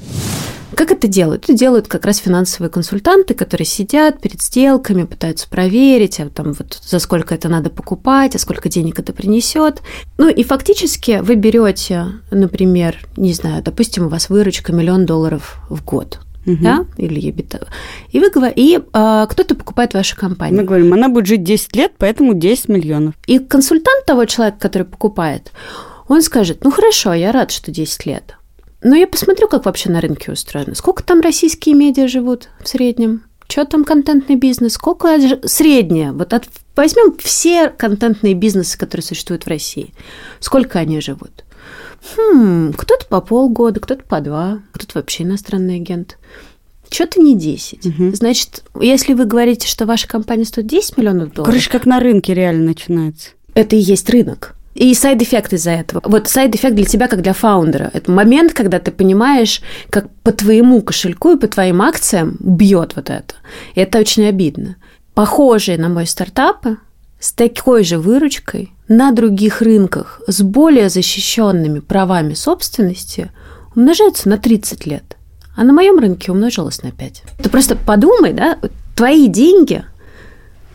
Как 0.78 0.92
это 0.92 1.08
делают? 1.08 1.42
Это 1.42 1.54
делают 1.54 1.88
как 1.88 2.06
раз 2.06 2.18
финансовые 2.18 2.70
консультанты, 2.70 3.34
которые 3.34 3.66
сидят 3.66 4.20
перед 4.20 4.40
сделками, 4.40 5.02
пытаются 5.02 5.48
проверить, 5.48 6.20
а 6.20 6.30
там 6.30 6.52
вот 6.52 6.78
за 6.80 7.00
сколько 7.00 7.34
это 7.34 7.48
надо 7.48 7.68
покупать, 7.68 8.36
а 8.36 8.38
сколько 8.38 8.68
денег 8.68 9.00
это 9.00 9.12
принесет. 9.12 9.82
Ну 10.18 10.28
и 10.28 10.44
фактически 10.44 11.18
вы 11.20 11.34
берете, 11.34 12.06
например, 12.30 12.96
не 13.16 13.32
знаю, 13.32 13.60
допустим, 13.60 14.06
у 14.06 14.08
вас 14.08 14.30
выручка 14.30 14.72
миллион 14.72 15.04
долларов 15.04 15.58
в 15.68 15.84
год 15.84 16.20
угу. 16.46 16.58
да, 16.60 16.86
или 16.96 17.20
EBITDA. 17.28 17.66
И 18.12 18.20
вы 18.20 18.30
и 18.54 18.78
а, 18.92 19.26
кто-то 19.26 19.56
покупает 19.56 19.94
вашу 19.94 20.16
компанию. 20.16 20.60
Мы 20.60 20.64
говорим, 20.64 20.94
она 20.94 21.08
будет 21.08 21.26
жить 21.26 21.42
10 21.42 21.74
лет, 21.74 21.94
поэтому 21.98 22.34
10 22.34 22.68
миллионов. 22.68 23.14
И 23.26 23.40
консультант 23.40 24.06
того 24.06 24.26
человека, 24.26 24.58
который 24.60 24.84
покупает, 24.84 25.50
он 26.06 26.22
скажет, 26.22 26.62
ну 26.62 26.70
хорошо, 26.70 27.14
я 27.14 27.32
рад, 27.32 27.50
что 27.50 27.72
10 27.72 28.06
лет. 28.06 28.38
Но 28.82 28.94
я 28.94 29.06
посмотрю, 29.06 29.48
как 29.48 29.64
вообще 29.64 29.90
на 29.90 30.00
рынке 30.00 30.30
устроено. 30.30 30.74
Сколько 30.74 31.02
там 31.02 31.20
российские 31.20 31.74
медиа 31.74 32.06
живут 32.06 32.48
в 32.62 32.68
среднем? 32.68 33.24
Что 33.48 33.64
там 33.64 33.84
контентный 33.84 34.36
бизнес? 34.36 34.74
Сколько 34.74 35.18
среднее? 35.44 36.12
Вот 36.12 36.32
от, 36.34 36.44
возьмем 36.76 37.16
все 37.18 37.70
контентные 37.70 38.34
бизнесы, 38.34 38.78
которые 38.78 39.04
существуют 39.04 39.44
в 39.44 39.48
России. 39.48 39.94
Сколько 40.38 40.78
они 40.78 41.00
живут? 41.00 41.44
Хм, 42.16 42.72
кто-то 42.74 43.06
по 43.06 43.20
полгода, 43.20 43.80
кто-то 43.80 44.04
по 44.04 44.20
два, 44.20 44.60
кто-то 44.72 44.98
вообще 44.98 45.24
иностранный 45.24 45.76
агент. 45.76 46.18
Что-то 46.90 47.20
не 47.20 47.36
10. 47.36 47.86
Угу. 47.86 48.14
Значит, 48.14 48.64
если 48.80 49.14
вы 49.14 49.24
говорите, 49.24 49.66
что 49.66 49.86
ваша 49.86 50.06
компания 50.06 50.44
стоит 50.44 50.66
10 50.66 50.96
миллионов 50.96 51.32
долларов... 51.32 51.52
Короче, 51.52 51.70
как 51.70 51.86
на 51.86 52.00
рынке 52.00 52.34
реально 52.34 52.66
начинается. 52.66 53.30
Это 53.54 53.76
и 53.76 53.80
есть 53.80 54.08
рынок. 54.08 54.54
И 54.78 54.94
side 54.94 55.18
effect 55.18 55.52
из-за 55.54 55.72
этого. 55.72 56.00
Вот 56.04 56.28
side 56.28 56.48
effect 56.48 56.76
для 56.76 56.84
тебя, 56.84 57.08
как 57.08 57.20
для 57.20 57.32
фаундера. 57.32 57.90
Это 57.92 58.12
момент, 58.12 58.52
когда 58.52 58.78
ты 58.78 58.92
понимаешь, 58.92 59.60
как 59.90 60.08
по 60.22 60.30
твоему 60.30 60.82
кошельку 60.82 61.32
и 61.32 61.36
по 61.36 61.48
твоим 61.48 61.82
акциям 61.82 62.36
бьет 62.38 62.94
вот 62.94 63.10
это. 63.10 63.34
И 63.74 63.80
это 63.80 63.98
очень 63.98 64.26
обидно. 64.26 64.76
Похожие 65.14 65.78
на 65.78 65.88
мой 65.88 66.06
стартапы 66.06 66.76
с 67.18 67.32
такой 67.32 67.82
же 67.82 67.98
выручкой 67.98 68.72
на 68.86 69.10
других 69.10 69.62
рынках 69.62 70.22
с 70.28 70.42
более 70.42 70.90
защищенными 70.90 71.80
правами 71.80 72.34
собственности 72.34 73.32
умножаются 73.74 74.28
на 74.28 74.38
30 74.38 74.86
лет. 74.86 75.16
А 75.56 75.64
на 75.64 75.72
моем 75.72 75.98
рынке 75.98 76.30
умножилось 76.30 76.84
на 76.84 76.92
5. 76.92 77.22
Ты 77.42 77.48
просто 77.50 77.74
подумай, 77.74 78.32
да, 78.32 78.56
твои 78.94 79.26
деньги– 79.26 79.84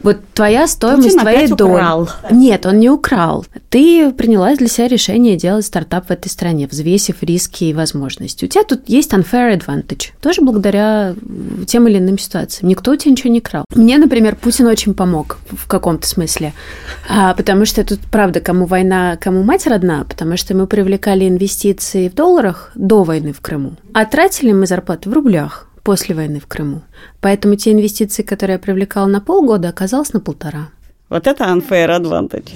вот 0.03 0.17
твоя 0.33 0.67
стоимость 0.67 1.09
Путин 1.09 1.19
твоей 1.19 1.47
доли. 1.47 1.71
Украл. 1.71 2.09
Нет, 2.29 2.65
он 2.65 2.79
не 2.79 2.89
украл. 2.89 3.45
Ты 3.69 4.11
принялась 4.11 4.57
для 4.57 4.67
себя 4.67 4.87
решение 4.87 5.37
делать 5.37 5.65
стартап 5.65 6.07
в 6.07 6.11
этой 6.11 6.27
стране, 6.27 6.67
взвесив 6.67 7.23
риски 7.23 7.65
и 7.65 7.73
возможности. 7.73 8.45
У 8.45 8.47
тебя 8.47 8.63
тут 8.63 8.87
есть 8.87 9.13
unfair 9.13 9.57
advantage, 9.57 10.09
тоже 10.21 10.41
благодаря 10.41 11.15
тем 11.65 11.87
или 11.87 11.97
иным 11.97 12.17
ситуациям. 12.17 12.69
Никто 12.69 12.91
у 12.91 12.95
тебя 12.95 13.11
ничего 13.11 13.31
не 13.31 13.41
крал. 13.41 13.65
Мне, 13.73 13.97
например, 13.97 14.35
Путин 14.35 14.67
очень 14.67 14.93
помог 14.93 15.37
в 15.49 15.67
каком-то 15.67 16.05
смысле, 16.05 16.53
а, 17.09 17.33
потому 17.33 17.65
что 17.65 17.83
тут, 17.83 17.99
правда, 18.11 18.41
кому 18.41 18.65
война, 18.65 19.17
кому 19.17 19.43
мать 19.43 19.65
родна, 19.67 20.05
потому 20.07 20.37
что 20.37 20.53
мы 20.53 20.67
привлекали 20.67 21.27
инвестиции 21.27 22.09
в 22.09 22.13
долларах 22.13 22.71
до 22.75 23.03
войны 23.03 23.33
в 23.33 23.41
Крыму, 23.41 23.73
а 23.93 24.05
тратили 24.05 24.51
мы 24.51 24.67
зарплаты 24.67 25.09
в 25.09 25.13
рублях 25.13 25.67
после 25.83 26.15
войны 26.15 26.39
в 26.39 26.47
Крыму. 26.47 26.81
Поэтому 27.21 27.55
те 27.55 27.71
инвестиции, 27.71 28.23
которые 28.23 28.55
я 28.55 28.59
привлекала 28.59 29.07
на 29.07 29.21
полгода, 29.21 29.69
оказалось 29.69 30.13
на 30.13 30.19
полтора. 30.19 30.69
Вот 31.09 31.27
это 31.27 31.43
unfair 31.43 31.89
advantage. 31.99 32.53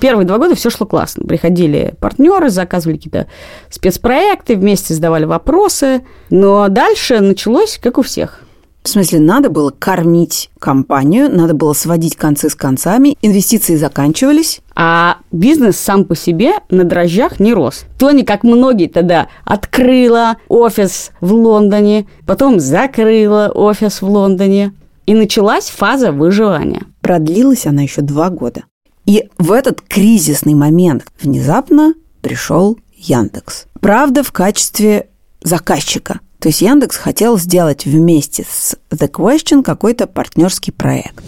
Первые 0.00 0.26
два 0.26 0.38
года 0.38 0.54
все 0.54 0.68
шло 0.68 0.86
классно. 0.86 1.26
Приходили 1.26 1.94
партнеры, 2.00 2.50
заказывали 2.50 2.96
какие-то 2.96 3.26
спецпроекты, 3.70 4.56
вместе 4.56 4.92
задавали 4.92 5.24
вопросы. 5.24 6.04
Но 6.28 6.68
дальше 6.68 7.20
началось, 7.20 7.78
как 7.82 7.96
у 7.98 8.02
всех. 8.02 8.42
В 8.86 8.88
смысле, 8.88 9.18
надо 9.18 9.50
было 9.50 9.72
кормить 9.76 10.48
компанию, 10.60 11.28
надо 11.28 11.54
было 11.54 11.72
сводить 11.72 12.14
концы 12.14 12.48
с 12.48 12.54
концами, 12.54 13.18
инвестиции 13.20 13.74
заканчивались. 13.74 14.60
А 14.76 15.16
бизнес 15.32 15.76
сам 15.76 16.04
по 16.04 16.14
себе 16.14 16.52
на 16.70 16.84
дрожжах 16.84 17.40
не 17.40 17.52
рос. 17.52 17.84
Тони, 17.98 18.22
как 18.22 18.44
многие 18.44 18.86
тогда, 18.86 19.26
открыла 19.44 20.36
офис 20.46 21.10
в 21.20 21.32
Лондоне, 21.32 22.06
потом 22.26 22.60
закрыла 22.60 23.50
офис 23.52 24.02
в 24.02 24.08
Лондоне. 24.08 24.72
И 25.04 25.14
началась 25.14 25.68
фаза 25.68 26.12
выживания. 26.12 26.82
Продлилась 27.00 27.66
она 27.66 27.82
еще 27.82 28.02
два 28.02 28.30
года. 28.30 28.66
И 29.04 29.28
в 29.36 29.50
этот 29.50 29.80
кризисный 29.80 30.54
момент 30.54 31.06
внезапно 31.20 31.94
пришел 32.20 32.78
Яндекс. 32.94 33.66
Правда, 33.80 34.22
в 34.22 34.30
качестве 34.30 35.08
заказчика. 35.42 36.20
То 36.38 36.48
есть 36.48 36.60
Яндекс 36.60 36.96
хотел 36.96 37.38
сделать 37.38 37.86
вместе 37.86 38.44
с 38.48 38.76
The 38.90 39.10
Question 39.10 39.62
какой-то 39.62 40.06
партнерский 40.06 40.72
проект. 40.72 41.22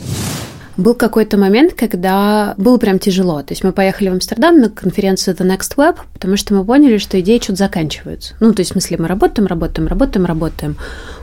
Был 0.78 0.94
какой-то 0.94 1.36
момент, 1.36 1.74
когда 1.74 2.54
было 2.56 2.78
прям 2.78 3.00
тяжело. 3.00 3.42
То 3.42 3.50
есть 3.50 3.64
мы 3.64 3.72
поехали 3.72 4.10
в 4.10 4.12
Амстердам 4.12 4.60
на 4.60 4.70
конференцию 4.70 5.34
The 5.34 5.44
Next 5.44 5.74
Web, 5.76 5.96
потому 6.12 6.36
что 6.36 6.54
мы 6.54 6.64
поняли, 6.64 6.98
что 6.98 7.20
идеи 7.20 7.40
что-то 7.42 7.56
заканчиваются. 7.56 8.34
Ну, 8.38 8.54
то 8.54 8.60
есть, 8.60 8.70
в 8.70 8.72
смысле, 8.74 8.98
мы 8.98 9.08
работаем, 9.08 9.48
работаем, 9.48 9.88
работаем, 9.88 10.24
работаем. 10.24 10.76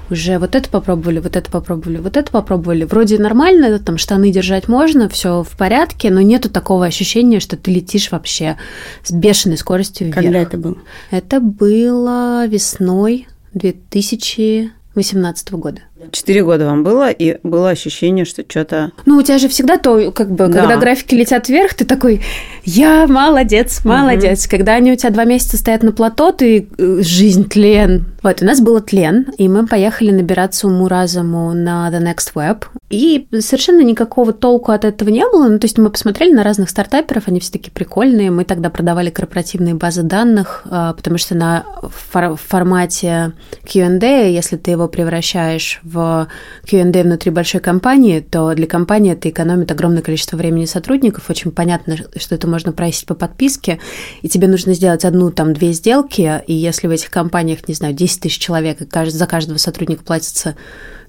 Уже 0.10 0.40
вот 0.40 0.56
это 0.56 0.70
попробовали, 0.70 1.20
вот 1.20 1.38
это 1.38 1.50
попробовали, 1.50 2.00
вот 2.00 2.18
это 2.18 2.30
попробовали. 2.30 2.84
Вроде 2.84 3.18
нормально, 3.18 3.80
там 3.80 3.98
штаны 3.98 4.30
держать 4.30 4.68
можно, 4.68 5.08
все 5.08 5.44
в 5.44 5.58
порядке, 5.58 6.12
но 6.12 6.20
нету 6.20 6.50
такого 6.50 6.86
ощущения, 6.86 7.40
что 7.40 7.56
ты 7.56 7.72
летишь 7.72 8.12
вообще 8.12 8.58
с 9.04 9.12
бешеной 9.12 9.58
скоростью 9.58 10.08
вверх. 10.08 10.22
Когда 10.22 10.40
это 10.40 10.58
было? 10.58 10.78
Это 11.12 11.40
было 11.40 12.46
весной 12.46 13.26
2018 13.56 15.52
года. 15.54 15.82
Четыре 16.12 16.44
года 16.44 16.66
вам 16.66 16.84
было, 16.84 17.10
и 17.10 17.38
было 17.44 17.70
ощущение, 17.70 18.26
что 18.26 18.44
что-то... 18.48 18.92
Ну, 19.06 19.18
у 19.18 19.22
тебя 19.22 19.38
же 19.38 19.48
всегда 19.48 19.78
то, 19.78 20.12
как 20.12 20.30
бы, 20.30 20.48
да. 20.48 20.60
когда 20.60 20.78
графики 20.78 21.16
летят 21.16 21.48
вверх, 21.48 21.74
ты 21.74 21.86
такой, 21.86 22.22
я 22.66 23.08
молодец, 23.08 23.84
молодец. 23.86 24.46
Угу. 24.46 24.52
Когда 24.52 24.74
они 24.74 24.92
у 24.92 24.96
тебя 24.98 25.12
два 25.12 25.24
месяца 25.24 25.56
стоят 25.56 25.84
на 25.84 25.94
плато, 25.94 26.34
ты 26.34 26.68
э, 26.78 26.98
жизнь, 27.02 27.48
тлен. 27.48 28.06
Вот, 28.24 28.42
у 28.42 28.46
нас 28.46 28.60
был 28.60 28.82
тлен, 28.82 29.28
и 29.38 29.48
мы 29.48 29.68
поехали 29.68 30.12
набираться 30.12 30.68
уму-разуму 30.68 31.54
на 31.54 31.90
The 31.90 32.02
Next 32.02 32.34
Web. 32.34 32.66
И 32.90 33.28
совершенно 33.40 33.82
никакого 33.82 34.34
толку 34.34 34.72
от 34.72 34.84
этого 34.84 35.10
не 35.10 35.24
было. 35.30 35.48
Ну, 35.48 35.60
то 35.60 35.66
есть 35.66 35.78
мы 35.78 35.90
посмотрели 35.90 36.34
на 36.34 36.44
разных 36.44 36.70
стартаперов, 36.70 37.28
они 37.28 37.40
все 37.40 37.54
такие 37.54 37.72
прикольные. 37.72 38.32
Мы 38.32 38.44
тогда 38.44 38.70
продавали 38.70 39.12
корпоративные 39.12 39.76
базы 39.76 40.04
данных, 40.04 40.64
а, 40.66 40.94
потому 40.94 41.18
что 41.18 41.36
на 41.36 41.66
формате 41.90 43.34
Q&A, 43.72 44.30
если 44.30 44.58
ты 44.58 44.72
его 44.72 44.88
превращаешь 44.88 45.80
в 45.86 46.28
Q&A 46.68 47.04
внутри 47.04 47.32
большой 47.32 47.62
компании, 47.62 48.20
то 48.20 48.54
для 48.54 48.68
компании 48.68 49.14
это 49.14 49.30
экономит 49.30 49.72
огромное 49.72 50.02
количество 50.02 50.36
времени 50.36 50.66
сотрудников. 50.66 51.30
Очень 51.30 51.52
понятно, 51.52 51.96
что 52.18 52.36
это 52.36 52.48
можно 52.48 52.72
просить 52.72 53.06
по 53.06 53.14
подписке, 53.14 53.80
и 54.22 54.28
тебе 54.28 54.48
нужно 54.48 54.74
сделать 54.74 55.06
одну, 55.06 55.32
там, 55.32 55.54
две 55.54 55.72
сделки, 55.72 56.42
и 56.48 56.54
если 56.54 56.88
в 56.88 56.92
этих 56.92 57.12
компаниях, 57.12 57.68
не 57.68 57.76
знаю, 57.76 57.94
10 57.94 58.22
тысяч 58.22 58.40
человек, 58.40 58.82
и 58.82 59.10
за 59.10 59.28
каждого 59.28 59.58
сотрудника 59.58 60.04
платится 60.04 60.56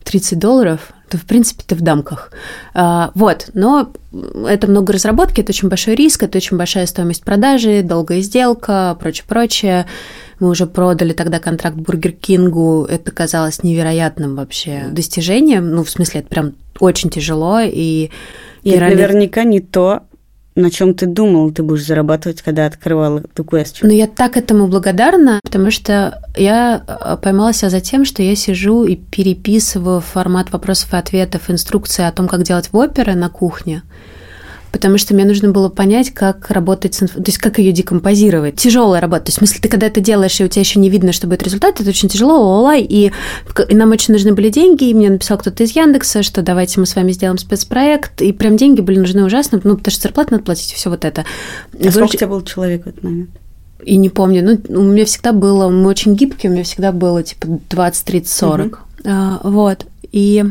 30 0.05 0.39
долларов, 0.39 0.93
то, 1.09 1.19
в 1.19 1.25
принципе, 1.25 1.63
ты 1.67 1.75
в 1.75 1.81
дамках. 1.81 2.31
А, 2.75 3.11
вот, 3.15 3.51
но 3.55 3.93
это 4.47 4.67
много 4.69 4.93
разработки, 4.93 5.41
это 5.41 5.51
очень 5.51 5.69
большой 5.69 5.95
риск, 5.95 6.23
это 6.23 6.39
очень 6.39 6.57
большая 6.57 6.87
стоимость 6.87 7.25
продажи, 7.25 7.83
долгая 7.83 8.21
сделка, 8.21 8.97
прочее-прочее. 9.01 9.87
Мы 10.39 10.51
уже 10.51 10.67
продали 10.67 11.13
тогда 11.13 11.39
контракт 11.39 11.77
Бургер 11.77 12.13
Кингу. 12.13 12.87
Это 12.89 13.11
казалось 13.11 13.63
невероятным 13.63 14.37
вообще 14.37 14.87
достижением. 14.91 15.71
Ну, 15.71 15.85
в 15.85 15.91
смысле, 15.91 16.21
это 16.21 16.29
прям 16.29 16.53
очень 16.79 17.11
тяжело. 17.11 17.61
И, 17.61 18.11
и 18.63 18.71
пирамид... 18.71 18.97
наверняка 18.97 19.45
не 19.45 19.61
то, 19.61 20.03
на 20.57 20.71
чем 20.71 20.95
ты 20.95 21.07
думал, 21.07 21.53
ты 21.53 21.63
будешь 21.63 21.85
зарабатывать, 21.85 22.43
когда 22.43 22.67
открывал 22.67 23.19
эту 23.19 23.45
question? 23.45 23.81
Ну, 23.83 23.91
я 23.91 24.07
так 24.07 24.37
этому 24.37 24.69
благодарна, 24.69 25.41
потому 25.43 25.71
что 25.71 26.23
я 26.37 26.83
э, 26.87 27.17
поймала 27.23 27.53
себя 27.53 27.71
за 27.71 27.81
тем, 27.81 28.05
что 28.05 28.23
я 28.23 28.35
сижу 28.35 28.85
и 28.85 28.97
переписываю 28.97 30.01
формат 30.01 30.53
вопросов 30.53 30.95
и 30.95 30.97
ответов, 30.97 31.51
инструкции 31.51 32.05
о 32.05 32.13
том, 32.13 32.27
как 32.27 32.43
делать 32.43 32.71
в 32.73 32.77
опере 32.77 33.15
на 33.15 33.29
кухне 33.29 33.83
потому 34.77 34.99
что 34.99 35.15
мне 35.15 35.25
нужно 35.25 35.53
было 35.53 35.71
понять, 35.71 36.11
как 36.11 36.51
работать 36.51 36.95
с 36.95 36.99
то 36.99 37.23
есть 37.25 37.39
как 37.39 37.59
ее 37.59 37.73
декомпозировать. 37.73 38.57
Тяжелая 38.57 39.01
работа. 39.01 39.25
То 39.25 39.29
есть, 39.31 39.39
в 39.39 39.41
смысле, 39.41 39.61
ты 39.63 39.69
когда 39.71 39.87
это 39.87 40.03
делаешь, 40.03 40.39
и 40.39 40.45
у 40.45 40.49
тебя 40.49 40.61
еще 40.61 40.79
не 40.79 40.91
видно, 40.91 41.13
что 41.13 41.27
будет 41.27 41.43
результат, 41.43 41.81
это 41.81 41.89
очень 41.89 42.11
тяжело, 42.11 42.61
ла 42.63 42.77
и, 42.77 42.85
и 42.85 43.75
нам 43.75 43.91
очень 43.91 44.13
нужны 44.13 44.35
были 44.35 44.51
деньги, 44.51 44.85
и 44.85 44.93
мне 44.93 45.09
написал 45.09 45.39
кто-то 45.39 45.65
из 45.65 45.75
Яндекса, 45.75 46.23
что 46.23 46.43
давайте 46.43 46.79
мы 46.79 46.85
с 46.85 46.95
вами 46.95 47.13
сделаем 47.13 47.39
спецпроект, 47.39 48.21
и 48.21 48.33
прям 48.33 48.59
деньги 48.59 48.83
были 48.83 48.99
нужны 48.99 49.25
ужасно, 49.25 49.59
ну, 49.65 49.79
потому 49.79 49.93
что 49.93 50.03
зарплату 50.03 50.33
надо 50.33 50.45
платить, 50.45 50.73
все 50.73 50.91
вот 50.91 51.07
это. 51.07 51.23
А 51.23 51.77
Выруч... 51.79 51.93
сколько 51.93 52.15
у 52.15 52.19
тебя 52.19 52.29
был 52.29 52.43
человек 52.43 52.85
в 52.85 52.89
этот 52.89 53.03
момент? 53.03 53.31
И 53.83 53.97
не 53.97 54.11
помню. 54.11 54.61
Ну, 54.69 54.81
у 54.81 54.83
меня 54.83 55.07
всегда 55.07 55.33
было, 55.33 55.71
мы 55.71 55.89
очень 55.89 56.15
гибкие, 56.15 56.51
у 56.51 56.55
меня 56.55 56.65
всегда 56.65 56.93
было 56.93 57.23
типа 57.23 57.47
20, 57.71 58.05
30, 58.05 58.31
40. 58.31 58.67
Угу. 58.67 58.77
А, 59.07 59.41
вот. 59.43 59.87
И 60.13 60.45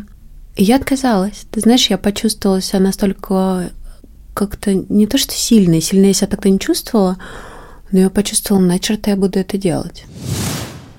я 0.57 0.75
отказалась. 0.77 1.45
Ты 1.51 1.59
знаешь, 1.59 1.89
я 1.89 1.97
почувствовала 1.97 2.61
себя 2.61 2.79
настолько 2.79 3.71
как-то 4.35 4.73
не 4.73 5.07
то 5.07 5.17
что 5.17 5.33
сильно, 5.33 5.81
сильно 5.81 6.07
я 6.07 6.13
себя 6.13 6.27
тогда 6.27 6.49
не 6.49 6.59
чувствовала, 6.59 7.17
но 7.91 7.99
я 7.99 8.09
почувствовала, 8.11 8.61
на 8.61 8.77
черта 8.77 9.11
я 9.11 9.17
буду 9.17 9.39
это 9.39 9.57
делать. 9.57 10.05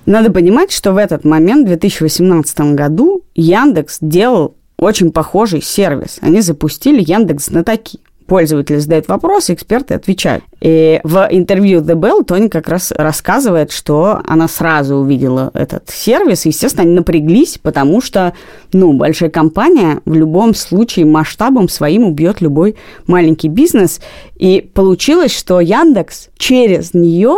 Надо 0.05 0.31
понимать, 0.31 0.71
что 0.71 0.93
в 0.93 0.97
этот 0.97 1.23
момент, 1.23 1.65
в 1.65 1.67
2018 1.67 2.59
году, 2.75 3.23
Яндекс 3.35 3.99
делал 4.01 4.55
очень 4.77 5.11
похожий 5.11 5.61
сервис. 5.61 6.17
Они 6.21 6.41
запустили 6.41 7.03
Яндекс 7.05 7.45
Знатоки 7.45 7.99
пользователи 8.27 8.77
задают 8.77 9.07
вопросы, 9.07 9.53
эксперты 9.53 9.93
отвечают. 9.95 10.43
И 10.59 10.99
в 11.03 11.27
интервью 11.31 11.81
The 11.81 11.95
Bell 11.95 12.23
Тони 12.23 12.47
как 12.47 12.67
раз 12.67 12.91
рассказывает, 12.91 13.71
что 13.71 14.21
она 14.25 14.47
сразу 14.47 14.95
увидела 14.97 15.51
этот 15.53 15.89
сервис, 15.89 16.45
естественно, 16.45 16.83
они 16.83 16.93
напряглись, 16.93 17.57
потому 17.61 18.01
что, 18.01 18.33
ну, 18.73 18.93
большая 18.93 19.29
компания 19.29 20.01
в 20.05 20.13
любом 20.13 20.53
случае 20.53 21.05
масштабом 21.05 21.69
своим 21.69 22.03
убьет 22.03 22.41
любой 22.41 22.75
маленький 23.07 23.49
бизнес. 23.49 23.99
И 24.35 24.69
получилось, 24.73 25.35
что 25.35 25.59
Яндекс 25.59 26.29
через 26.37 26.93
нее 26.93 27.37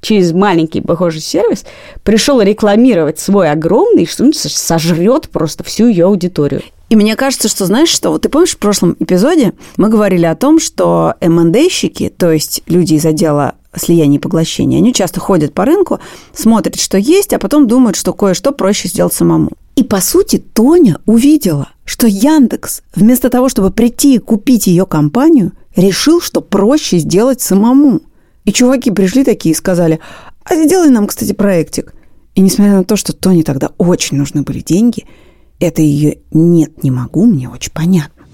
через 0.00 0.32
маленький 0.32 0.80
похожий 0.80 1.20
сервис 1.20 1.64
пришел 2.02 2.40
рекламировать 2.40 3.18
свой 3.18 3.50
огромный, 3.50 4.06
что 4.06 4.24
он 4.24 4.32
сожрет 4.32 5.28
просто 5.30 5.64
всю 5.64 5.88
ее 5.88 6.06
аудиторию. 6.06 6.62
И 6.88 6.96
мне 6.96 7.14
кажется, 7.14 7.48
что, 7.48 7.66
знаешь 7.66 7.88
что, 7.88 8.10
вот 8.10 8.22
ты 8.22 8.28
помнишь, 8.28 8.50
в 8.50 8.58
прошлом 8.58 8.96
эпизоде 8.98 9.52
мы 9.76 9.88
говорили 9.88 10.26
о 10.26 10.34
том, 10.34 10.58
что 10.58 11.14
МНДщики, 11.20 12.12
то 12.16 12.32
есть 12.32 12.62
люди 12.66 12.94
из 12.94 13.06
отдела 13.06 13.54
слияния 13.76 14.18
и 14.18 14.20
поглощения, 14.20 14.78
они 14.78 14.92
часто 14.92 15.20
ходят 15.20 15.54
по 15.54 15.64
рынку, 15.64 16.00
смотрят, 16.34 16.80
что 16.80 16.98
есть, 16.98 17.32
а 17.32 17.38
потом 17.38 17.68
думают, 17.68 17.96
что 17.96 18.12
кое-что 18.12 18.50
проще 18.50 18.88
сделать 18.88 19.12
самому. 19.12 19.50
И, 19.76 19.84
по 19.84 20.00
сути, 20.00 20.38
Тоня 20.38 20.98
увидела, 21.06 21.68
что 21.84 22.08
Яндекс, 22.08 22.82
вместо 22.94 23.30
того, 23.30 23.48
чтобы 23.48 23.70
прийти 23.70 24.16
и 24.16 24.18
купить 24.18 24.66
ее 24.66 24.84
компанию, 24.84 25.52
решил, 25.76 26.20
что 26.20 26.40
проще 26.40 26.98
сделать 26.98 27.40
самому. 27.40 28.00
И 28.44 28.52
чуваки 28.52 28.90
пришли 28.90 29.24
такие 29.24 29.52
и 29.52 29.56
сказали, 29.56 30.00
а 30.44 30.54
сделай 30.54 30.90
нам, 30.90 31.06
кстати, 31.06 31.32
проектик. 31.32 31.94
И 32.34 32.40
несмотря 32.40 32.74
на 32.74 32.84
то, 32.84 32.96
что 32.96 33.12
Тоне 33.12 33.42
тогда 33.42 33.70
очень 33.78 34.16
нужны 34.16 34.42
были 34.42 34.60
деньги– 34.60 35.06
это 35.60 35.82
ее 35.82 36.18
«нет, 36.32 36.82
не 36.82 36.90
могу» 36.90 37.26
мне 37.26 37.48
очень 37.48 37.70
понятно. 37.70 38.24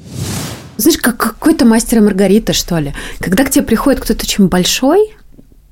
Знаешь, 0.76 0.98
как 0.98 1.16
какой-то 1.16 1.64
мастер 1.64 1.98
и 1.98 2.00
Маргарита, 2.00 2.52
что 2.52 2.78
ли. 2.78 2.94
Когда 3.18 3.44
к 3.44 3.50
тебе 3.50 3.64
приходит 3.64 4.00
кто-то 4.00 4.22
очень 4.22 4.46
большой, 4.46 5.14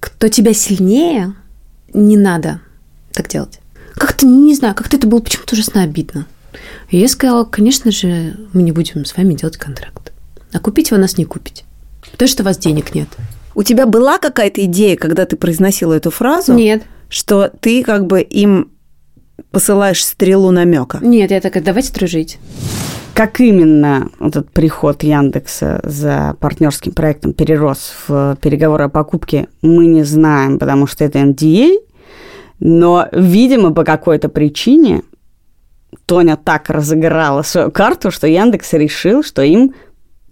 кто 0.01 0.29
тебя 0.29 0.53
сильнее, 0.53 1.35
не 1.93 2.17
надо 2.17 2.61
так 3.13 3.29
делать. 3.29 3.61
Как-то, 3.95 4.27
не 4.27 4.55
знаю, 4.55 4.75
как-то 4.75 4.97
это 4.97 5.07
было 5.07 5.21
почему-то 5.21 5.55
ужасно 5.55 5.83
обидно. 5.83 6.27
И 6.91 6.99
я 6.99 7.07
сказала, 7.07 7.45
конечно 7.45 7.93
же, 7.93 8.37
мы 8.53 8.63
не 8.63 8.73
будем 8.73 9.05
с 9.05 9.17
вами 9.17 9.35
делать 9.35 9.57
контракт. 9.57 10.13
А 10.53 10.59
купить 10.59 10.91
вы 10.91 10.99
нас 10.99 11.17
не 11.19 11.25
купите. 11.25 11.65
Потому 12.11 12.29
что 12.29 12.43
у 12.43 12.47
вас 12.47 12.59
денег 12.59 12.95
нет. 12.95 13.09
У 13.55 13.63
тебя 13.63 13.87
была 13.87 14.19
какая-то 14.19 14.65
идея, 14.65 14.97
когда 14.97 15.27
ты 15.27 15.37
произносила 15.37 15.95
эту 15.95 16.11
фразу? 16.11 16.55
Нет. 16.55 16.83
Что 17.09 17.51
ты 17.61 17.83
как 17.85 18.07
бы 18.07 18.21
им 18.21 18.71
посылаешь 19.51 20.05
стрелу 20.05 20.51
намека. 20.51 20.99
Нет, 21.01 21.31
я 21.31 21.41
такая, 21.41 21.63
давайте 21.63 21.93
дружить. 21.93 22.39
Как 23.15 23.41
именно 23.41 24.11
этот 24.21 24.51
приход 24.51 25.05
Яндекса 25.05 25.81
за 25.85 26.37
партнерским 26.41 26.93
проектом 26.93 27.33
перерос 27.33 27.95
в 28.09 28.37
переговоры 28.41 28.85
о 28.85 28.89
покупке, 28.89 29.47
мы 29.63 29.87
не 29.87 30.03
знаем, 30.03 30.59
потому 30.59 30.89
что 30.89 31.05
это 31.05 31.21
NDA, 31.21 31.77
но, 32.59 33.09
видимо, 33.13 33.73
по 33.73 33.85
какой-то 33.85 34.29
причине 34.29 35.03
Тоня 36.07 36.37
так 36.37 36.71
разыграла 36.71 37.43
свою 37.43 37.71
карту, 37.71 38.11
что 38.11 38.27
Яндекс 38.27 38.73
решил, 38.73 39.23
что 39.23 39.43
им 39.43 39.75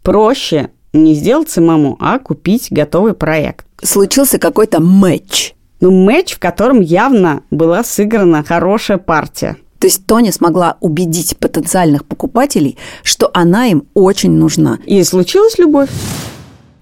проще 0.03 0.71
не 0.93 1.15
сделать 1.15 1.51
самому, 1.51 1.97
а 2.01 2.19
купить 2.19 2.69
готовый 2.71 3.15
проект. 3.15 3.67
Случился 3.83 4.39
какой-то 4.39 4.81
матч 4.81 5.55
ну, 5.83 5.91
матч, 5.91 6.35
в 6.35 6.39
котором 6.39 6.81
явно 6.81 7.43
была 7.51 7.83
сыграна 7.83 8.45
хорошая 8.45 8.99
партия. 8.99 9.57
То 9.81 9.89
есть 9.89 10.07
Тоня 10.07 10.31
смогла 10.31 10.77
убедить 10.81 11.37
потенциальных 11.39 12.05
покупателей, 12.05 12.79
что 13.03 13.31
она 13.35 13.67
им 13.67 13.89
очень 13.93 14.31
нужна. 14.31 14.79
И 14.87 15.03
случилась 15.03 15.59
любовь. 15.59 15.91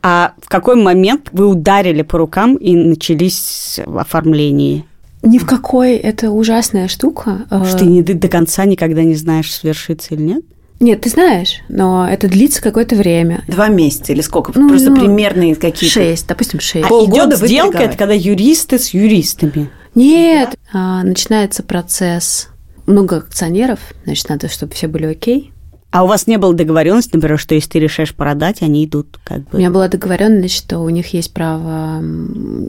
А 0.03 0.35
в 0.43 0.51
какой 0.51 0.77
момент 0.77 1.31
вы 1.33 1.47
ударили 1.47 2.03
по 2.03 2.19
рукам 2.19 2.57
и 2.57 2.77
начались 2.77 3.81
оформление? 3.87 4.85
Ни 5.23 5.39
в 5.39 5.47
какой. 5.47 5.95
Это 5.97 6.31
ужасная 6.31 6.89
штука. 6.89 7.47
Что 7.67 7.79
ты 7.79 7.87
не, 7.87 8.03
до 8.03 8.29
конца 8.29 8.67
никогда 8.67 9.03
не 9.03 9.15
знаешь, 9.15 9.51
свершится 9.51 10.15
или 10.15 10.23
нет? 10.23 10.45
Нет, 10.81 11.03
ты 11.03 11.11
знаешь, 11.11 11.61
но 11.69 12.09
это 12.09 12.27
длится 12.27 12.63
какое-то 12.63 12.97
время. 12.97 13.45
Два 13.47 13.69
месяца 13.69 14.13
или 14.13 14.23
сколько? 14.23 14.59
Ну, 14.59 14.71
Просто 14.71 14.91
ну, 14.91 14.97
примерные 14.97 15.55
какие-то. 15.55 15.93
Шесть, 15.95 16.27
допустим, 16.27 16.59
шесть. 16.59 16.87
А 16.87 16.89
Полгода 16.89 17.37
идет 17.37 17.47
сделка 17.49 17.79
это 17.79 17.99
когда 17.99 18.15
юристы 18.15 18.79
с 18.79 18.89
юристами. 18.95 19.71
Нет, 19.95 20.57
а, 20.73 21.03
начинается 21.03 21.63
процесс. 21.63 22.49
Много 22.87 23.19
акционеров, 23.19 23.79
значит, 24.05 24.29
надо, 24.31 24.49
чтобы 24.49 24.73
все 24.73 24.89
были 24.89 25.05
окей. 25.07 25.53
А 25.93 26.05
у 26.05 26.07
вас 26.07 26.27
не 26.27 26.39
было 26.39 26.55
договоренности, 26.55 27.11
например, 27.15 27.39
что 27.39 27.55
если 27.55 27.71
ты 27.71 27.79
решаешь 27.81 28.15
продать, 28.15 28.63
они 28.63 28.85
идут 28.85 29.19
как 29.25 29.41
бы... 29.41 29.49
У 29.53 29.57
меня 29.59 29.71
была 29.71 29.89
договоренность, 29.89 30.55
что 30.57 30.79
у 30.79 30.89
них 30.89 31.13
есть 31.13 31.35
право 31.35 32.01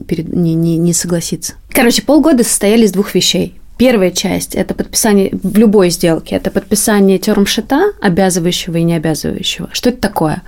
перед... 0.07 0.33
не, 0.33 0.55
не, 0.55 0.77
не 0.77 0.93
согласиться. 0.93 1.53
Короче, 1.69 2.01
полгода 2.01 2.43
состояли 2.43 2.85
из 2.85 2.91
двух 2.91 3.13
вещей. 3.13 3.60
Первая 3.81 4.11
часть– 4.11 4.53
это 4.55 4.75
подписание 4.75 5.31
в 5.41 5.57
любой 5.57 5.89
сделке, 5.89 6.35
это 6.35 6.51
подписание 6.51 7.17
термшита, 7.17 7.93
обязывающего 7.99 8.77
и 8.77 8.83
не 8.83 8.93
обязывающего. 8.93 9.69
Что 9.71 9.89
это 9.89 9.99
такое? 9.99 10.43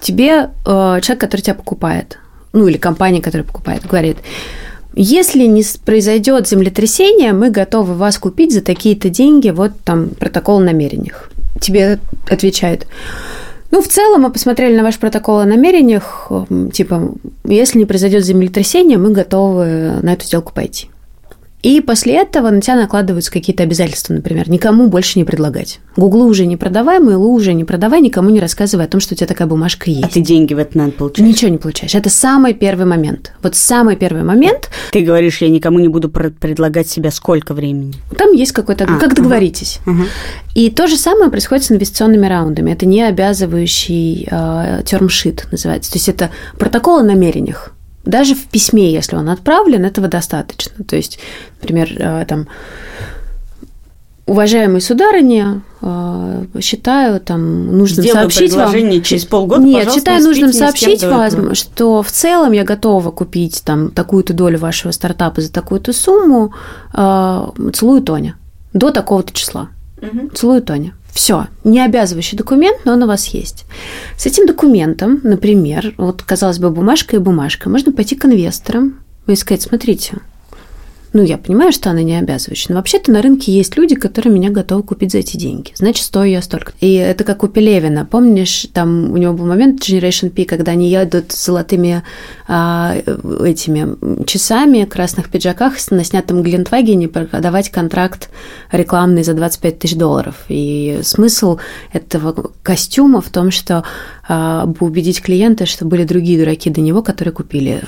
Тебе 0.00 0.50
э, 0.66 0.98
человек, 1.00 1.20
который 1.20 1.42
тебя 1.42 1.54
покупает, 1.54 2.18
ну 2.52 2.66
или 2.66 2.76
компания, 2.76 3.22
которая 3.22 3.46
покупает, 3.46 3.86
говорит, 3.86 4.16
если 4.92 5.44
не 5.44 5.62
произойдет 5.84 6.48
землетрясение, 6.48 7.32
мы 7.32 7.50
готовы 7.50 7.94
вас 7.94 8.18
купить 8.18 8.52
за 8.52 8.60
такие-то 8.60 9.08
деньги, 9.08 9.50
вот 9.50 9.70
там 9.84 10.08
протокол 10.08 10.58
о 10.58 10.64
намерениях. 10.64 11.30
Тебе 11.60 12.00
отвечают, 12.28 12.88
ну, 13.70 13.82
в 13.82 13.86
целом 13.86 14.22
мы 14.22 14.32
посмотрели 14.32 14.76
на 14.76 14.82
ваш 14.82 14.98
протокол 14.98 15.38
о 15.38 15.44
намерениях, 15.44 16.28
типа, 16.72 17.12
если 17.44 17.78
не 17.78 17.84
произойдет 17.84 18.24
землетрясение, 18.24 18.98
мы 18.98 19.12
готовы 19.12 20.00
на 20.02 20.14
эту 20.14 20.24
сделку 20.24 20.52
пойти. 20.52 20.88
И 21.64 21.80
после 21.80 22.16
этого 22.16 22.50
на 22.50 22.60
тебя 22.60 22.76
накладываются 22.76 23.32
какие-то 23.32 23.62
обязательства, 23.62 24.12
например, 24.12 24.50
никому 24.50 24.88
больше 24.88 25.18
не 25.18 25.24
предлагать. 25.24 25.80
Гуглу 25.96 26.26
уже 26.26 26.44
не 26.44 26.58
продавай, 26.58 26.98
Мейлу 26.98 27.32
уже 27.32 27.54
не 27.54 27.64
продавай, 27.64 28.02
никому 28.02 28.28
не 28.28 28.38
рассказывай 28.38 28.84
о 28.84 28.88
том, 28.88 29.00
что 29.00 29.14
у 29.14 29.16
тебя 29.16 29.26
такая 29.26 29.48
бумажка 29.48 29.90
есть. 29.90 30.04
А 30.04 30.08
ты 30.08 30.20
деньги 30.20 30.52
в 30.52 30.58
этот 30.58 30.74
момент 30.74 30.96
получаешь? 30.96 31.26
Ничего 31.26 31.50
не 31.50 31.56
получаешь. 31.56 31.94
Это 31.94 32.10
самый 32.10 32.52
первый 32.52 32.84
момент. 32.84 33.32
Вот 33.42 33.56
самый 33.56 33.96
первый 33.96 34.24
момент. 34.24 34.68
Ты 34.92 35.00
говоришь, 35.00 35.38
я 35.40 35.48
никому 35.48 35.78
не 35.78 35.88
буду 35.88 36.10
предлагать 36.10 36.88
себя 36.88 37.10
сколько 37.10 37.54
времени? 37.54 37.94
Там 38.14 38.32
есть 38.32 38.52
какой-то... 38.52 38.84
А, 38.84 38.98
как 38.98 39.14
договоритесь. 39.14 39.80
Угу. 39.86 40.02
И 40.54 40.70
то 40.70 40.86
же 40.86 40.98
самое 40.98 41.30
происходит 41.30 41.64
с 41.64 41.72
инвестиционными 41.72 42.26
раундами. 42.26 42.72
Это 42.72 42.84
не 42.84 43.02
обязывающий 43.02 44.28
э, 44.30 44.82
термшит 44.84 45.46
называется. 45.50 45.90
То 45.90 45.96
есть 45.96 46.10
это 46.10 46.30
протокол 46.58 46.98
о 46.98 47.02
намерениях. 47.02 47.72
Даже 48.04 48.34
в 48.34 48.44
письме, 48.46 48.92
если 48.92 49.16
он 49.16 49.28
отправлен, 49.28 49.84
этого 49.84 50.08
достаточно. 50.08 50.84
То 50.84 50.96
есть, 50.96 51.18
например, 51.60 51.90
э, 51.96 52.24
там, 52.28 52.48
уважаемые 54.26 54.80
сударыня, 54.80 55.62
э, 55.80 56.44
считаю 56.60 57.20
там 57.20 57.76
нужным 57.76 58.04
Сделаю 58.04 58.30
сообщить 58.30 58.52
вам... 58.52 59.02
через 59.02 59.24
полгода, 59.24 59.62
Нет, 59.62 59.92
считаю 59.92 60.22
нужным 60.22 60.52
сообщить 60.52 61.02
вам, 61.02 61.54
что 61.54 62.02
в 62.02 62.10
целом 62.10 62.52
я 62.52 62.64
готова 62.64 63.10
купить 63.10 63.62
там 63.64 63.90
такую-то 63.90 64.32
долю 64.32 64.58
вашего 64.58 64.92
стартапа 64.92 65.40
за 65.40 65.52
такую-то 65.52 65.92
сумму. 65.92 66.54
Э, 66.94 67.48
целую 67.72 68.02
Тоня. 68.02 68.36
До 68.72 68.90
такого-то 68.90 69.32
числа. 69.32 69.68
Угу. 70.02 70.30
Целую 70.34 70.62
Тоня. 70.62 70.94
Все, 71.14 71.46
не 71.62 71.80
обязывающий 71.80 72.36
документ, 72.36 72.78
но 72.84 72.92
он 72.92 73.04
у 73.04 73.06
вас 73.06 73.26
есть. 73.28 73.66
С 74.18 74.26
этим 74.26 74.46
документом, 74.46 75.20
например, 75.22 75.94
вот, 75.96 76.22
казалось 76.22 76.58
бы, 76.58 76.70
бумажка 76.70 77.14
и 77.14 77.20
бумажка, 77.20 77.70
можно 77.70 77.92
пойти 77.92 78.16
к 78.16 78.24
инвесторам 78.24 78.98
и 79.28 79.36
сказать, 79.36 79.62
смотрите, 79.62 80.18
ну, 81.14 81.22
я 81.22 81.38
понимаю, 81.38 81.70
что 81.70 81.90
она 81.90 82.02
не 82.02 82.18
обязывающая, 82.18 82.74
но 82.74 82.80
вообще-то 82.80 83.12
на 83.12 83.22
рынке 83.22 83.52
есть 83.52 83.76
люди, 83.76 83.94
которые 83.94 84.34
меня 84.34 84.50
готовы 84.50 84.82
купить 84.82 85.12
за 85.12 85.18
эти 85.18 85.36
деньги. 85.36 85.70
Значит, 85.76 86.04
стою 86.04 86.32
я 86.32 86.42
столько. 86.42 86.72
И 86.80 86.94
это 86.94 87.22
как 87.22 87.44
у 87.44 87.48
Пелевина. 87.48 88.04
Помнишь, 88.04 88.66
там 88.72 89.12
у 89.12 89.16
него 89.16 89.32
был 89.32 89.46
момент 89.46 89.80
Generation 89.80 90.30
P, 90.30 90.44
когда 90.44 90.72
они 90.72 90.90
едут 90.90 91.30
с 91.30 91.44
золотыми 91.44 92.02
а, 92.48 92.96
этими 93.44 94.24
часами, 94.26 94.86
красных 94.86 95.30
пиджаках 95.30 95.74
на 95.92 96.02
снятом 96.02 96.42
Глинтвагене 96.42 97.06
продавать 97.06 97.70
контракт 97.70 98.28
рекламный 98.72 99.22
за 99.22 99.34
25 99.34 99.78
тысяч 99.78 99.94
долларов. 99.94 100.34
И 100.48 100.98
смысл 101.04 101.58
этого 101.92 102.50
костюма 102.64 103.20
в 103.20 103.28
том, 103.28 103.52
что 103.52 103.84
а, 104.28 104.68
убедить 104.80 105.22
клиента, 105.22 105.64
что 105.64 105.84
были 105.84 106.02
другие 106.02 106.40
дураки 106.40 106.70
до 106.70 106.80
него, 106.80 107.02
которые 107.02 107.32
купили. 107.32 107.82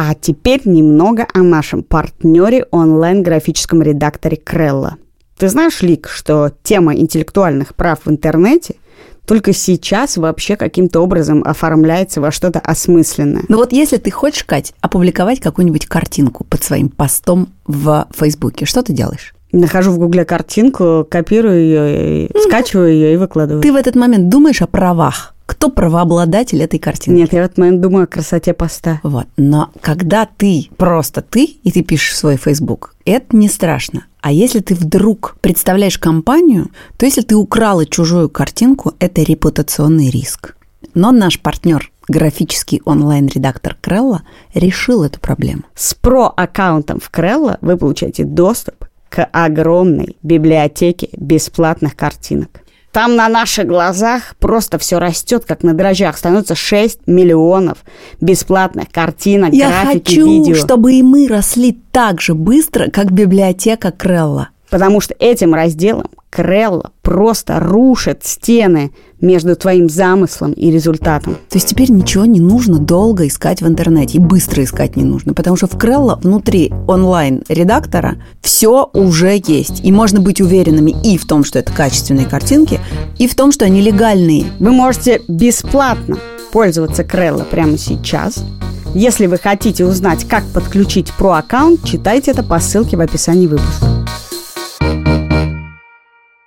А 0.00 0.14
теперь 0.14 0.60
немного 0.64 1.26
о 1.34 1.42
нашем 1.42 1.82
партнере 1.82 2.66
онлайн-графическом 2.70 3.82
редакторе 3.82 4.36
Крелла. 4.36 4.96
Ты 5.36 5.48
знаешь, 5.48 5.82
Лик, 5.82 6.08
что 6.08 6.52
тема 6.62 6.94
интеллектуальных 6.94 7.74
прав 7.74 7.98
в 8.04 8.08
интернете 8.08 8.76
только 9.26 9.52
сейчас 9.52 10.16
вообще 10.16 10.54
каким-то 10.54 11.00
образом 11.00 11.42
оформляется 11.44 12.20
во 12.20 12.30
что-то 12.30 12.60
осмысленное. 12.60 13.42
Ну 13.48 13.56
вот 13.56 13.72
если 13.72 13.96
ты 13.96 14.12
хочешь, 14.12 14.44
Кать, 14.44 14.72
опубликовать 14.80 15.40
какую-нибудь 15.40 15.86
картинку 15.86 16.44
под 16.44 16.62
своим 16.62 16.90
постом 16.90 17.48
в 17.66 18.06
Фейсбуке, 18.12 18.66
что 18.66 18.82
ты 18.84 18.92
делаешь? 18.92 19.34
Нахожу 19.50 19.90
в 19.90 19.98
Гугле 19.98 20.24
картинку, 20.24 21.08
копирую 21.10 21.60
ее, 21.60 22.30
скачиваю 22.46 22.92
ее 22.92 23.14
и 23.14 23.16
выкладываю. 23.16 23.62
Ты 23.62 23.72
в 23.72 23.76
этот 23.76 23.96
момент 23.96 24.28
думаешь 24.28 24.62
о 24.62 24.68
правах 24.68 25.34
кто 25.48 25.70
правообладатель 25.70 26.62
этой 26.62 26.78
картинки? 26.78 27.18
Нет, 27.18 27.32
я 27.32 27.40
в 27.40 27.46
этот 27.46 27.56
момент 27.56 27.80
думаю 27.80 28.04
о 28.04 28.06
красоте 28.06 28.52
поста. 28.52 29.00
Вот. 29.02 29.26
Но 29.38 29.70
когда 29.80 30.26
ты 30.26 30.68
просто 30.76 31.22
ты, 31.22 31.44
и 31.44 31.72
ты 31.72 31.82
пишешь 31.82 32.18
свой 32.18 32.36
Facebook, 32.36 32.94
это 33.06 33.34
не 33.34 33.48
страшно. 33.48 34.04
А 34.20 34.30
если 34.30 34.60
ты 34.60 34.74
вдруг 34.74 35.38
представляешь 35.40 35.98
компанию, 35.98 36.70
то 36.98 37.06
если 37.06 37.22
ты 37.22 37.34
украла 37.34 37.86
чужую 37.86 38.28
картинку, 38.28 38.92
это 38.98 39.22
репутационный 39.22 40.10
риск. 40.10 40.54
Но 40.92 41.12
наш 41.12 41.40
партнер 41.40 41.90
графический 42.08 42.82
онлайн-редактор 42.84 43.74
Крелла 43.80 44.24
решил 44.52 45.02
эту 45.02 45.18
проблему. 45.18 45.62
С 45.74 45.94
про-аккаунтом 45.94 47.00
в 47.00 47.08
Крелла 47.08 47.56
вы 47.62 47.78
получаете 47.78 48.24
доступ 48.24 48.84
к 49.08 49.24
огромной 49.24 50.18
библиотеке 50.22 51.08
бесплатных 51.16 51.96
картинок. 51.96 52.60
Там 52.92 53.16
на 53.16 53.28
наших 53.28 53.66
глазах 53.66 54.34
просто 54.38 54.78
все 54.78 54.98
растет, 54.98 55.44
как 55.44 55.62
на 55.62 55.74
дрожжах. 55.74 56.16
Становится 56.16 56.54
6 56.54 57.06
миллионов 57.06 57.78
бесплатных 58.20 58.90
картинок, 58.90 59.52
Я 59.52 59.68
графики, 59.68 60.14
хочу, 60.16 60.26
видео. 60.26 60.54
чтобы 60.54 60.94
и 60.94 61.02
мы 61.02 61.28
росли 61.28 61.78
так 61.92 62.20
же 62.20 62.34
быстро, 62.34 62.90
как 62.90 63.12
библиотека 63.12 63.90
Крелла. 63.90 64.48
Потому 64.70 65.00
что 65.00 65.14
этим 65.18 65.54
разделом 65.54 66.08
Крелла 66.30 66.92
просто 67.02 67.58
рушит 67.60 68.24
стены 68.24 68.92
между 69.20 69.56
твоим 69.56 69.88
замыслом 69.88 70.52
и 70.52 70.70
результатом. 70.70 71.34
То 71.48 71.56
есть 71.56 71.68
теперь 71.68 71.90
ничего 71.90 72.24
не 72.24 72.40
нужно 72.40 72.78
долго 72.78 73.26
искать 73.26 73.62
в 73.62 73.66
интернете 73.66 74.18
и 74.18 74.20
быстро 74.20 74.62
искать 74.62 74.96
не 74.96 75.04
нужно, 75.04 75.34
потому 75.34 75.56
что 75.56 75.66
в 75.66 75.76
Крелла 75.76 76.18
внутри 76.22 76.72
онлайн-редактора 76.86 78.16
все 78.40 78.88
уже 78.92 79.40
есть. 79.46 79.80
И 79.84 79.92
можно 79.92 80.20
быть 80.20 80.40
уверенными 80.40 80.94
и 81.04 81.18
в 81.18 81.26
том, 81.26 81.44
что 81.44 81.58
это 81.58 81.72
качественные 81.72 82.26
картинки, 82.26 82.80
и 83.18 83.26
в 83.26 83.34
том, 83.34 83.52
что 83.52 83.64
они 83.64 83.80
легальные. 83.80 84.46
Вы 84.58 84.72
можете 84.72 85.20
бесплатно 85.28 86.16
пользоваться 86.52 87.04
Крелла 87.04 87.44
прямо 87.50 87.76
сейчас. 87.76 88.44
Если 88.94 89.26
вы 89.26 89.38
хотите 89.38 89.84
узнать, 89.84 90.24
как 90.26 90.44
подключить 90.46 91.12
про-аккаунт, 91.12 91.84
читайте 91.84 92.30
это 92.30 92.42
по 92.42 92.58
ссылке 92.58 92.96
в 92.96 93.00
описании 93.00 93.46
выпуска. 93.46 93.86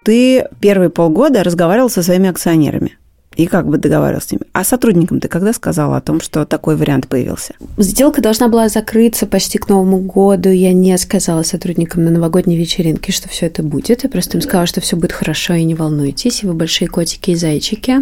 Ты 0.03 0.47
первые 0.59 0.89
полгода 0.89 1.43
разговаривал 1.43 1.89
со 1.89 2.01
своими 2.01 2.29
акционерами. 2.29 2.97
И 3.35 3.45
как 3.45 3.67
бы 3.67 3.77
договаривался 3.77 4.27
с 4.27 4.31
ними. 4.33 4.43
А 4.51 4.65
сотрудникам 4.65 5.21
ты 5.21 5.29
когда 5.29 5.53
сказала 5.53 5.95
о 5.95 6.01
том, 6.01 6.19
что 6.19 6.45
такой 6.45 6.75
вариант 6.75 7.07
появился? 7.07 7.53
Сделка 7.77 8.21
должна 8.21 8.49
была 8.49 8.67
закрыться 8.67 9.25
почти 9.25 9.57
к 9.57 9.69
Новому 9.69 9.99
году. 9.99 10.49
Я 10.49 10.73
не 10.73 10.97
сказала 10.97 11.43
сотрудникам 11.43 12.03
на 12.03 12.11
новогодней 12.11 12.57
вечеринке, 12.57 13.13
что 13.13 13.29
все 13.29 13.45
это 13.45 13.63
будет. 13.63 14.03
Я 14.03 14.09
просто 14.09 14.37
им 14.37 14.41
сказала, 14.41 14.65
что 14.65 14.81
все 14.81 14.97
будет 14.97 15.13
хорошо 15.13 15.53
и 15.53 15.63
не 15.63 15.75
волнуйтесь, 15.75 16.43
и 16.43 16.47
вы 16.47 16.53
большие 16.53 16.89
котики 16.89 17.31
и 17.31 17.35
зайчики. 17.35 17.99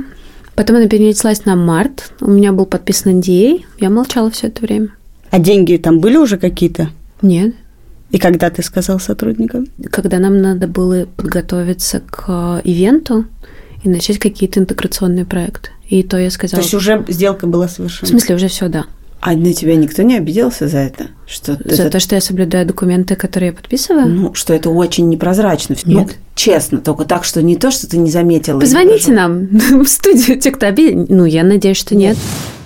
Потом 0.55 0.77
она 0.77 0.87
перенеслась 0.87 1.45
на 1.45 1.55
март. 1.55 2.11
У 2.21 2.31
меня 2.31 2.51
был 2.51 2.65
подписан 2.65 3.19
NDA. 3.19 3.63
Я 3.79 3.89
молчала 3.91 4.31
все 4.31 4.47
это 4.47 4.61
время. 4.61 4.89
А 5.29 5.37
деньги 5.37 5.77
там 5.77 5.99
были 5.99 6.17
уже 6.17 6.37
какие-то? 6.37 6.89
Нет. 7.21 7.53
И 8.11 8.17
когда 8.17 8.49
ты 8.49 8.63
сказал 8.63 8.99
сотрудникам? 8.99 9.67
Когда 9.91 10.19
нам 10.19 10.41
надо 10.41 10.67
было 10.67 11.05
подготовиться 11.17 12.01
к 12.09 12.61
ивенту 12.63 13.25
и 13.83 13.89
начать 13.89 14.17
какие-то 14.19 14.59
интеграционные 14.59 15.25
проекты. 15.25 15.69
И 15.87 16.03
то 16.03 16.17
я 16.17 16.29
сказала... 16.31 16.61
То 16.61 16.63
есть 16.63 16.73
уже 16.73 17.05
сделка 17.07 17.47
была 17.47 17.67
В 17.67 17.71
совершена? 17.71 18.07
смысле, 18.09 18.35
уже 18.35 18.47
все, 18.47 18.67
да. 18.67 18.85
А 19.21 19.33
на 19.33 19.53
тебя 19.53 19.75
никто 19.75 20.01
не 20.01 20.15
обиделся 20.17 20.67
за 20.67 20.77
это? 20.77 21.07
Что 21.27 21.53
За 21.65 21.83
это- 21.83 21.89
то, 21.91 21.99
что 21.99 22.15
я 22.15 22.21
соблюдаю 22.21 22.65
документы, 22.65 23.15
которые 23.15 23.49
я 23.49 23.53
подписываю? 23.53 24.07
Ну, 24.07 24.33
что 24.33 24.53
это 24.53 24.69
очень 24.69 25.09
непрозрачно. 25.09 25.75
Ну, 25.85 25.99
Нет. 25.99 26.15
честно, 26.35 26.79
только 26.79 27.03
так, 27.05 27.25
что 27.25 27.41
не 27.41 27.57
то, 27.57 27.69
что 27.69 27.87
ты 27.87 27.97
не 27.97 28.09
заметила. 28.09 28.59
Позвоните 28.59 29.11
нам 29.11 29.47
в 29.83 29.87
студию, 29.87 30.39
те, 30.39 30.51
кто 30.51 30.67
обидел. 30.67 31.05
Ну, 31.09 31.25
я 31.25 31.43
надеюсь, 31.43 31.77
что 31.77 31.95
нет. 31.95 32.17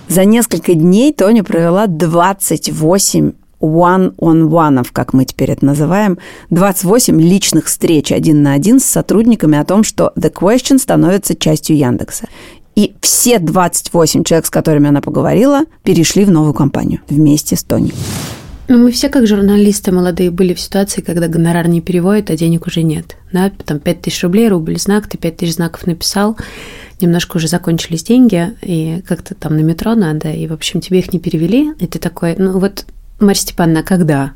За 0.08 0.24
несколько 0.24 0.74
дней 0.74 1.12
Тоня 1.12 1.42
провела 1.42 1.86
28 1.86 3.32
one-on-one, 3.64 4.86
как 4.92 5.12
мы 5.12 5.24
теперь 5.24 5.50
это 5.50 5.64
называем, 5.64 6.18
28 6.50 7.20
личных 7.20 7.66
встреч 7.66 8.12
один 8.12 8.42
на 8.42 8.52
один 8.52 8.80
с 8.80 8.84
сотрудниками 8.84 9.58
о 9.58 9.64
том, 9.64 9.84
что 9.84 10.12
The 10.16 10.32
Question 10.32 10.78
становится 10.78 11.34
частью 11.34 11.76
Яндекса. 11.76 12.28
И 12.76 12.94
все 13.00 13.38
28 13.38 14.24
человек, 14.24 14.46
с 14.46 14.50
которыми 14.50 14.88
она 14.88 15.00
поговорила, 15.00 15.60
перешли 15.84 16.24
в 16.24 16.30
новую 16.30 16.54
компанию 16.54 17.00
вместе 17.08 17.56
с 17.56 17.62
Тоней. 17.62 17.94
Ну, 18.66 18.78
мы 18.78 18.90
все, 18.92 19.10
как 19.10 19.26
журналисты 19.26 19.92
молодые, 19.92 20.30
были 20.30 20.54
в 20.54 20.60
ситуации, 20.60 21.02
когда 21.02 21.28
гонорар 21.28 21.68
не 21.68 21.82
переводит, 21.82 22.30
а 22.30 22.36
денег 22.36 22.66
уже 22.66 22.82
нет. 22.82 23.16
Да, 23.30 23.52
там 23.64 23.78
5 23.78 24.00
тысяч 24.00 24.22
рублей, 24.22 24.48
рубль 24.48 24.78
знак, 24.78 25.06
ты 25.06 25.18
5 25.18 25.36
тысяч 25.36 25.54
знаков 25.54 25.86
написал, 25.86 26.38
немножко 26.98 27.36
уже 27.36 27.46
закончились 27.46 28.04
деньги, 28.04 28.52
и 28.62 29.02
как-то 29.06 29.34
там 29.34 29.56
на 29.56 29.60
метро 29.60 29.94
надо, 29.94 30.30
и, 30.30 30.46
в 30.46 30.52
общем, 30.52 30.80
тебе 30.80 31.00
их 31.00 31.12
не 31.12 31.20
перевели, 31.20 31.72
и 31.78 31.86
ты 31.86 31.98
такой, 31.98 32.36
ну 32.38 32.58
вот, 32.58 32.86
Марья 33.18 33.40
Степановна, 33.40 33.80
а 33.80 33.82
когда? 33.84 34.32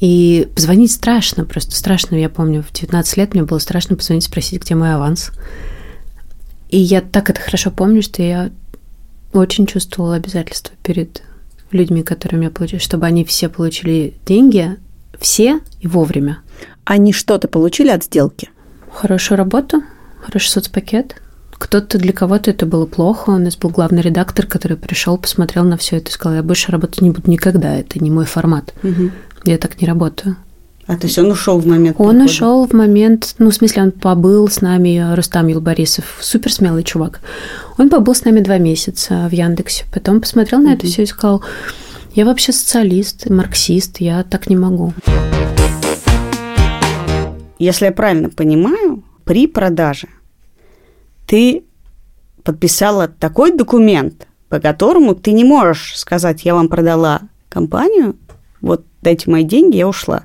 И 0.00 0.48
позвонить 0.54 0.92
страшно, 0.92 1.44
просто 1.44 1.76
страшно. 1.76 2.16
Я 2.16 2.30
помню, 2.30 2.62
в 2.62 2.72
19 2.72 3.16
лет 3.16 3.34
мне 3.34 3.42
было 3.42 3.58
страшно 3.58 3.96
позвонить, 3.96 4.24
спросить, 4.24 4.62
где 4.62 4.74
мой 4.74 4.94
аванс. 4.94 5.30
И 6.70 6.78
я 6.78 7.00
так 7.00 7.28
это 7.30 7.40
хорошо 7.40 7.70
помню, 7.70 8.02
что 8.02 8.22
я 8.22 8.50
очень 9.32 9.66
чувствовала 9.66 10.16
обязательства 10.16 10.74
перед 10.82 11.22
людьми, 11.70 12.02
которыми 12.02 12.44
я 12.44 12.50
получила, 12.50 12.80
чтобы 12.80 13.06
они 13.06 13.24
все 13.24 13.48
получили 13.48 14.14
деньги, 14.26 14.76
все 15.18 15.60
и 15.80 15.86
вовремя. 15.86 16.38
Они 16.84 17.12
что-то 17.12 17.46
получили 17.46 17.90
от 17.90 18.04
сделки? 18.04 18.50
Хорошую 18.92 19.38
работу, 19.38 19.82
хороший 20.20 20.48
соцпакет. 20.48 21.19
Кто-то 21.60 21.98
для 21.98 22.12
кого-то 22.14 22.50
это 22.50 22.64
было 22.64 22.86
плохо. 22.86 23.30
У 23.30 23.38
нас 23.38 23.54
был 23.54 23.68
главный 23.68 24.00
редактор, 24.00 24.46
который 24.46 24.78
пришел, 24.78 25.18
посмотрел 25.18 25.62
на 25.62 25.76
все 25.76 25.98
это 25.98 26.08
и 26.08 26.12
сказал, 26.12 26.36
я 26.38 26.42
больше 26.42 26.72
работать 26.72 27.02
не 27.02 27.10
буду 27.10 27.30
никогда, 27.30 27.76
это 27.76 27.98
не 28.02 28.10
мой 28.10 28.24
формат. 28.24 28.72
Я 29.44 29.58
так 29.58 29.78
не 29.80 29.86
работаю. 29.86 30.36
А 30.86 30.96
то 30.96 31.06
есть 31.06 31.18
он 31.18 31.30
ушел 31.30 31.58
в 31.60 31.66
момент 31.66 31.96
Он 32.00 32.08
прихода? 32.16 32.24
ушел 32.24 32.66
в 32.66 32.72
момент, 32.72 33.34
ну, 33.38 33.50
в 33.50 33.54
смысле, 33.54 33.82
он 33.82 33.92
побыл 33.92 34.48
с 34.48 34.62
нами, 34.62 35.14
Рустам 35.14 35.46
Юлбарисов, 35.48 36.16
супер 36.20 36.50
смелый 36.50 36.82
чувак. 36.82 37.20
Он 37.78 37.90
побыл 37.90 38.14
с 38.14 38.24
нами 38.24 38.40
два 38.40 38.56
месяца 38.58 39.28
в 39.28 39.32
Яндексе, 39.32 39.84
потом 39.92 40.20
посмотрел 40.22 40.60
на 40.60 40.72
это 40.72 40.86
все 40.86 41.02
и 41.02 41.06
сказал, 41.06 41.44
я 42.14 42.24
вообще 42.24 42.52
социалист, 42.52 43.28
марксист, 43.30 43.98
я 44.00 44.24
так 44.24 44.48
не 44.48 44.56
могу. 44.56 44.94
Если 47.58 47.84
я 47.84 47.92
правильно 47.92 48.30
понимаю, 48.30 49.04
при 49.24 49.46
продаже 49.46 50.08
ты 51.30 51.62
подписала 52.42 53.06
такой 53.06 53.52
документ, 53.52 54.26
по 54.48 54.58
которому 54.58 55.14
ты 55.14 55.30
не 55.30 55.44
можешь 55.44 55.96
сказать, 55.96 56.44
я 56.44 56.56
вам 56.56 56.68
продала 56.68 57.20
компанию, 57.48 58.16
вот 58.60 58.84
дайте 59.00 59.30
мои 59.30 59.44
деньги, 59.44 59.76
я 59.76 59.86
ушла. 59.86 60.24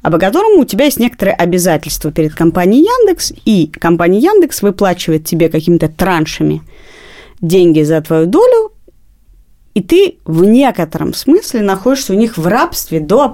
А 0.00 0.12
по 0.12 0.20
которому 0.20 0.60
у 0.60 0.64
тебя 0.64 0.84
есть 0.84 1.00
некоторые 1.00 1.34
обязательства 1.34 2.12
перед 2.12 2.34
компанией 2.34 2.84
Яндекс, 2.84 3.32
и 3.44 3.66
компания 3.66 4.20
Яндекс 4.20 4.62
выплачивает 4.62 5.24
тебе 5.24 5.48
какими-то 5.48 5.88
траншами 5.88 6.62
деньги 7.40 7.82
за 7.82 8.00
твою 8.00 8.26
долю, 8.26 8.70
и 9.74 9.82
ты 9.82 10.18
в 10.24 10.44
некотором 10.44 11.14
смысле 11.14 11.62
находишься 11.62 12.12
у 12.12 12.16
них 12.16 12.38
в 12.38 12.46
рабстве 12.46 13.00
до 13.00 13.28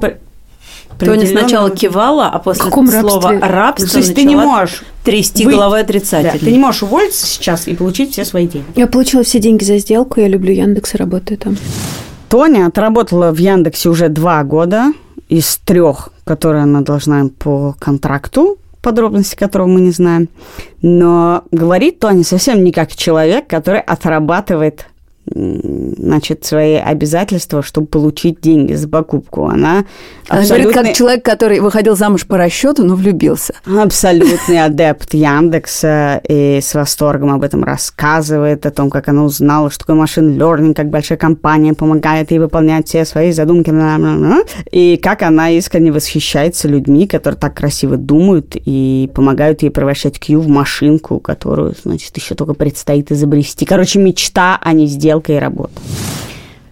опре- 0.98 1.06
Тоня 1.06 1.26
сначала 1.26 1.70
кивала, 1.70 2.26
а 2.28 2.38
после 2.38 2.64
каком 2.64 2.88
слова 2.88 3.30
рабстве? 3.32 3.48
рабство 3.48 3.88
То 3.92 3.98
есть 3.98 4.14
ты 4.14 4.24
не 4.24 4.36
можешь 4.36 4.82
трясти 5.04 5.44
выйти. 5.44 5.56
головой 5.56 5.80
Да, 5.80 5.84
отрицательно. 5.84 6.38
ты 6.38 6.50
не 6.52 6.58
можешь 6.58 6.82
уволиться 6.82 7.26
сейчас 7.26 7.66
и 7.68 7.74
получить 7.74 8.12
все 8.12 8.24
свои 8.24 8.46
деньги. 8.46 8.66
Я 8.76 8.86
получила 8.86 9.22
все 9.22 9.38
деньги 9.38 9.64
за 9.64 9.78
сделку, 9.78 10.20
я 10.20 10.28
люблю 10.28 10.52
Яндекс 10.52 10.94
и 10.94 10.98
работаю 10.98 11.38
там. 11.38 11.56
Тоня 12.28 12.66
отработала 12.66 13.30
в 13.32 13.38
Яндексе 13.38 13.88
уже 13.88 14.08
два 14.08 14.42
года 14.44 14.92
из 15.28 15.56
трех, 15.64 16.10
которые 16.24 16.64
она 16.64 16.82
должна 16.82 17.28
по 17.38 17.74
контракту, 17.78 18.58
подробности 18.82 19.34
которого 19.34 19.66
мы 19.66 19.80
не 19.80 19.90
знаем. 19.92 20.28
Но 20.82 21.42
говорит 21.50 21.98
Тоня 22.00 22.24
совсем 22.24 22.62
не 22.64 22.72
как 22.72 22.94
человек, 22.94 23.46
который 23.46 23.80
отрабатывает 23.80 24.86
значит, 25.34 26.44
свои 26.44 26.74
обязательства, 26.74 27.62
чтобы 27.62 27.86
получить 27.86 28.40
деньги 28.40 28.74
за 28.74 28.88
покупку. 28.88 29.46
Она 29.46 29.84
Она 30.28 30.44
говорит, 30.44 30.72
как 30.72 30.92
человек, 30.94 31.24
который 31.24 31.60
выходил 31.60 31.96
замуж 31.96 32.26
по 32.26 32.36
расчету, 32.36 32.84
но 32.84 32.94
влюбился. 32.94 33.54
Абсолютный 33.64 34.62
адепт 34.62 35.14
Яндекса 35.14 36.20
и 36.28 36.60
с 36.60 36.74
восторгом 36.74 37.30
об 37.32 37.42
этом 37.42 37.64
рассказывает, 37.64 38.66
о 38.66 38.70
том, 38.70 38.90
как 38.90 39.08
она 39.08 39.24
узнала, 39.24 39.70
что 39.70 39.80
такое 39.80 39.96
машин 39.96 40.38
learning, 40.38 40.74
как 40.74 40.90
большая 40.90 41.18
компания 41.18 41.74
помогает 41.74 42.30
ей 42.30 42.38
выполнять 42.38 42.88
все 42.88 43.04
свои 43.04 43.32
задумки, 43.32 43.72
и 44.70 44.96
как 44.96 45.22
она 45.22 45.50
искренне 45.50 45.92
восхищается 45.92 46.68
людьми, 46.68 47.06
которые 47.06 47.38
так 47.38 47.54
красиво 47.54 47.96
думают 47.96 48.56
и 48.56 49.10
помогают 49.14 49.62
ей 49.62 49.70
превращать 49.70 50.18
Q 50.18 50.40
в 50.40 50.48
машинку, 50.48 51.20
которую, 51.20 51.74
значит, 51.82 52.16
еще 52.16 52.34
только 52.34 52.54
предстоит 52.54 53.10
изобрести. 53.12 53.64
Короче, 53.64 53.98
мечта, 53.98 54.58
а 54.60 54.72
не 54.72 54.86
сделка 55.18 55.32
и 55.32 55.36
работа. 55.36 55.80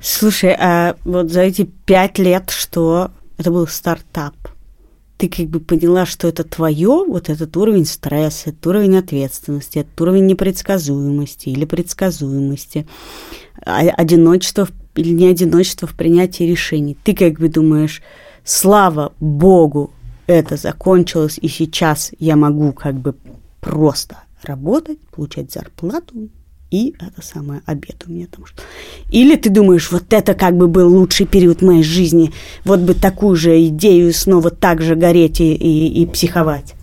Слушай, 0.00 0.54
а 0.58 0.96
вот 1.04 1.30
за 1.30 1.42
эти 1.42 1.68
пять 1.84 2.18
лет, 2.18 2.50
что 2.50 3.10
это 3.38 3.50
был 3.50 3.66
стартап, 3.66 4.34
ты 5.16 5.28
как 5.28 5.46
бы 5.46 5.60
поняла, 5.60 6.06
что 6.06 6.28
это 6.28 6.44
твое, 6.44 7.04
вот 7.06 7.28
этот 7.28 7.56
уровень 7.56 7.86
стресса, 7.86 8.50
этот 8.50 8.66
уровень 8.66 8.98
ответственности, 8.98 9.78
этот 9.78 10.00
уровень 10.00 10.26
непредсказуемости 10.26 11.48
или 11.48 11.64
предсказуемости, 11.64 12.86
а, 13.64 13.80
одиночество 13.80 14.68
или 14.94 15.12
не 15.12 15.26
одиночество 15.26 15.88
в 15.88 15.94
принятии 15.94 16.44
решений. 16.44 16.96
Ты 17.02 17.14
как 17.14 17.40
бы 17.40 17.48
думаешь, 17.48 18.02
слава 18.44 19.12
богу, 19.18 19.90
это 20.26 20.56
закончилось, 20.56 21.38
и 21.40 21.48
сейчас 21.48 22.12
я 22.18 22.36
могу 22.36 22.72
как 22.72 22.94
бы 22.94 23.14
просто 23.60 24.18
работать, 24.42 25.00
получать 25.10 25.50
зарплату, 25.50 26.28
и 26.70 26.94
это 26.98 27.22
самое 27.22 27.62
обед 27.66 28.04
у 28.06 28.12
меня 28.12 28.26
там. 28.30 28.44
Или 29.10 29.36
ты 29.36 29.50
думаешь, 29.50 29.90
вот 29.92 30.12
это 30.12 30.34
как 30.34 30.56
бы 30.56 30.66
был 30.66 30.92
лучший 30.92 31.26
период 31.26 31.62
моей 31.62 31.84
жизни, 31.84 32.32
вот 32.64 32.80
бы 32.80 32.94
такую 32.94 33.36
же 33.36 33.64
идею 33.66 34.12
снова 34.12 34.50
так 34.50 34.82
же 34.82 34.96
гореть 34.96 35.40
и, 35.40 35.54
и, 35.54 36.02
и 36.02 36.06
психовать. 36.06 36.74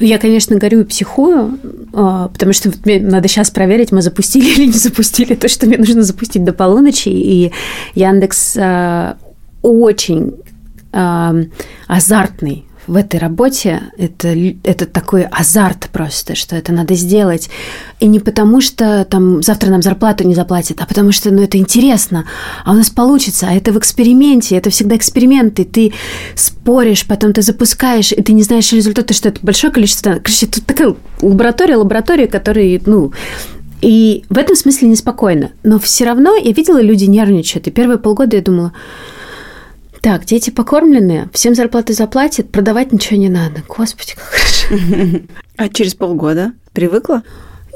Я, 0.00 0.18
конечно, 0.18 0.56
горю 0.56 0.80
и 0.80 0.84
психую, 0.84 1.58
а, 1.92 2.28
потому 2.28 2.52
что 2.52 2.72
мне 2.84 2.98
надо 3.00 3.28
сейчас 3.28 3.50
проверить, 3.50 3.92
мы 3.92 4.00
запустили 4.00 4.48
или 4.56 4.66
не 4.66 4.78
запустили 4.78 5.34
то, 5.34 5.48
что 5.48 5.66
мне 5.66 5.76
нужно 5.76 6.02
запустить 6.02 6.44
до 6.44 6.52
полуночи. 6.52 7.08
И 7.08 7.52
Яндекс 7.94 8.56
а, 8.56 9.18
очень 9.60 10.34
а, 10.92 11.34
азартный 11.86 12.64
в 12.88 12.96
этой 12.96 13.20
работе 13.20 13.82
это, 13.98 14.28
это 14.64 14.86
такой 14.86 15.24
азарт 15.24 15.90
просто, 15.92 16.34
что 16.34 16.56
это 16.56 16.72
надо 16.72 16.94
сделать. 16.94 17.50
И 18.00 18.06
не 18.06 18.18
потому, 18.18 18.60
что 18.60 19.04
там 19.04 19.42
завтра 19.42 19.70
нам 19.70 19.82
зарплату 19.82 20.26
не 20.26 20.34
заплатят, 20.34 20.80
а 20.80 20.86
потому 20.86 21.12
что 21.12 21.30
ну, 21.30 21.42
это 21.42 21.58
интересно, 21.58 22.24
а 22.64 22.72
у 22.72 22.74
нас 22.74 22.90
получится, 22.90 23.46
а 23.48 23.54
это 23.54 23.72
в 23.72 23.78
эксперименте, 23.78 24.56
это 24.56 24.70
всегда 24.70 24.96
эксперименты, 24.96 25.64
ты 25.64 25.92
споришь, 26.34 27.06
потом 27.06 27.32
ты 27.32 27.42
запускаешь, 27.42 28.12
и 28.12 28.22
ты 28.22 28.32
не 28.32 28.42
знаешь 28.42 28.72
результата, 28.72 29.12
что 29.14 29.28
это 29.28 29.40
большое 29.42 29.72
количество. 29.72 30.14
Короче, 30.14 30.46
тут 30.46 30.64
такая 30.64 30.94
лаборатория, 31.20 31.76
лаборатория, 31.76 32.26
которая, 32.26 32.80
ну, 32.86 33.12
и 33.80 34.24
в 34.28 34.38
этом 34.38 34.56
смысле 34.56 34.88
неспокойно. 34.88 35.52
Но 35.62 35.78
все 35.78 36.04
равно 36.04 36.34
я 36.36 36.52
видела, 36.52 36.80
люди 36.80 37.04
нервничают. 37.04 37.68
И 37.68 37.70
первые 37.70 37.98
полгода 37.98 38.36
я 38.36 38.42
думала, 38.42 38.72
так, 40.00 40.24
дети 40.24 40.50
покормленные, 40.50 41.28
всем 41.32 41.54
зарплаты 41.54 41.92
заплатят, 41.92 42.50
продавать 42.50 42.92
ничего 42.92 43.18
не 43.18 43.28
надо. 43.28 43.62
Господи, 43.68 44.14
как 44.14 44.24
хорошо. 44.24 45.22
А 45.56 45.68
через 45.68 45.94
полгода 45.94 46.52
привыкла? 46.72 47.22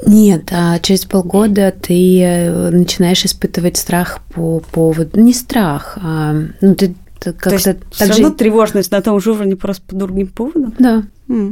Нет, 0.05 0.49
а 0.51 0.79
через 0.79 1.05
полгода 1.05 1.71
ты 1.71 2.21
э, 2.21 2.69
начинаешь 2.69 3.25
испытывать 3.25 3.77
страх 3.77 4.19
по 4.33 4.59
поводу... 4.59 5.19
Не 5.19 5.33
страх, 5.33 5.97
а... 6.01 6.33
Ну, 6.61 6.75
ты 6.75 6.95
как-то... 7.31 7.63
Так 7.63 7.77
все 7.91 8.05
же... 8.05 8.11
равно 8.11 8.31
тревожность 8.31 8.91
на 8.91 9.01
том 9.01 9.21
же 9.21 9.31
уровне, 9.31 9.55
просто 9.55 9.83
по 9.87 9.95
другим 9.95 10.27
поводам? 10.27 10.73
Да. 10.77 11.03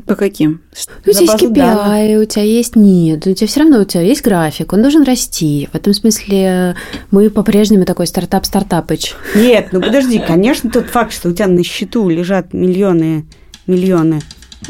По 0.05 0.15
каким? 0.15 0.61
Ну, 1.05 1.11
у 1.11 1.13
тебя 1.13 1.21
есть 1.21 1.43
KPI, 1.43 2.21
у 2.21 2.25
тебя 2.25 2.43
есть... 2.43 2.75
Нет, 2.75 3.25
у 3.25 3.33
тебя 3.33 3.47
все 3.47 3.61
равно 3.61 3.79
у 3.79 3.85
тебя 3.85 4.01
есть 4.01 4.21
график, 4.21 4.73
он 4.73 4.81
должен 4.81 5.03
расти. 5.03 5.69
В 5.71 5.75
этом 5.75 5.93
смысле 5.93 6.75
мы 7.09 7.29
по-прежнему 7.29 7.85
такой 7.85 8.07
стартап-стартапыч. 8.07 9.15
Нет, 9.35 9.69
ну 9.71 9.81
подожди, 9.81 10.19
конечно, 10.19 10.69
тот 10.69 10.87
факт, 10.87 11.13
что 11.13 11.29
у 11.29 11.31
тебя 11.31 11.47
на 11.47 11.63
счету 11.63 12.09
лежат 12.09 12.53
миллионы, 12.53 13.25
миллионы, 13.65 14.21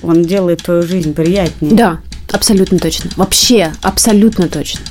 он 0.03 0.21
делает 0.21 0.63
твою 0.63 0.83
жизнь 0.83 1.13
приятнее. 1.13 1.73
Да, 1.73 1.99
абсолютно 2.31 2.77
точно. 2.77 3.09
Вообще, 3.17 3.71
абсолютно 3.81 4.47
точно. 4.47 4.81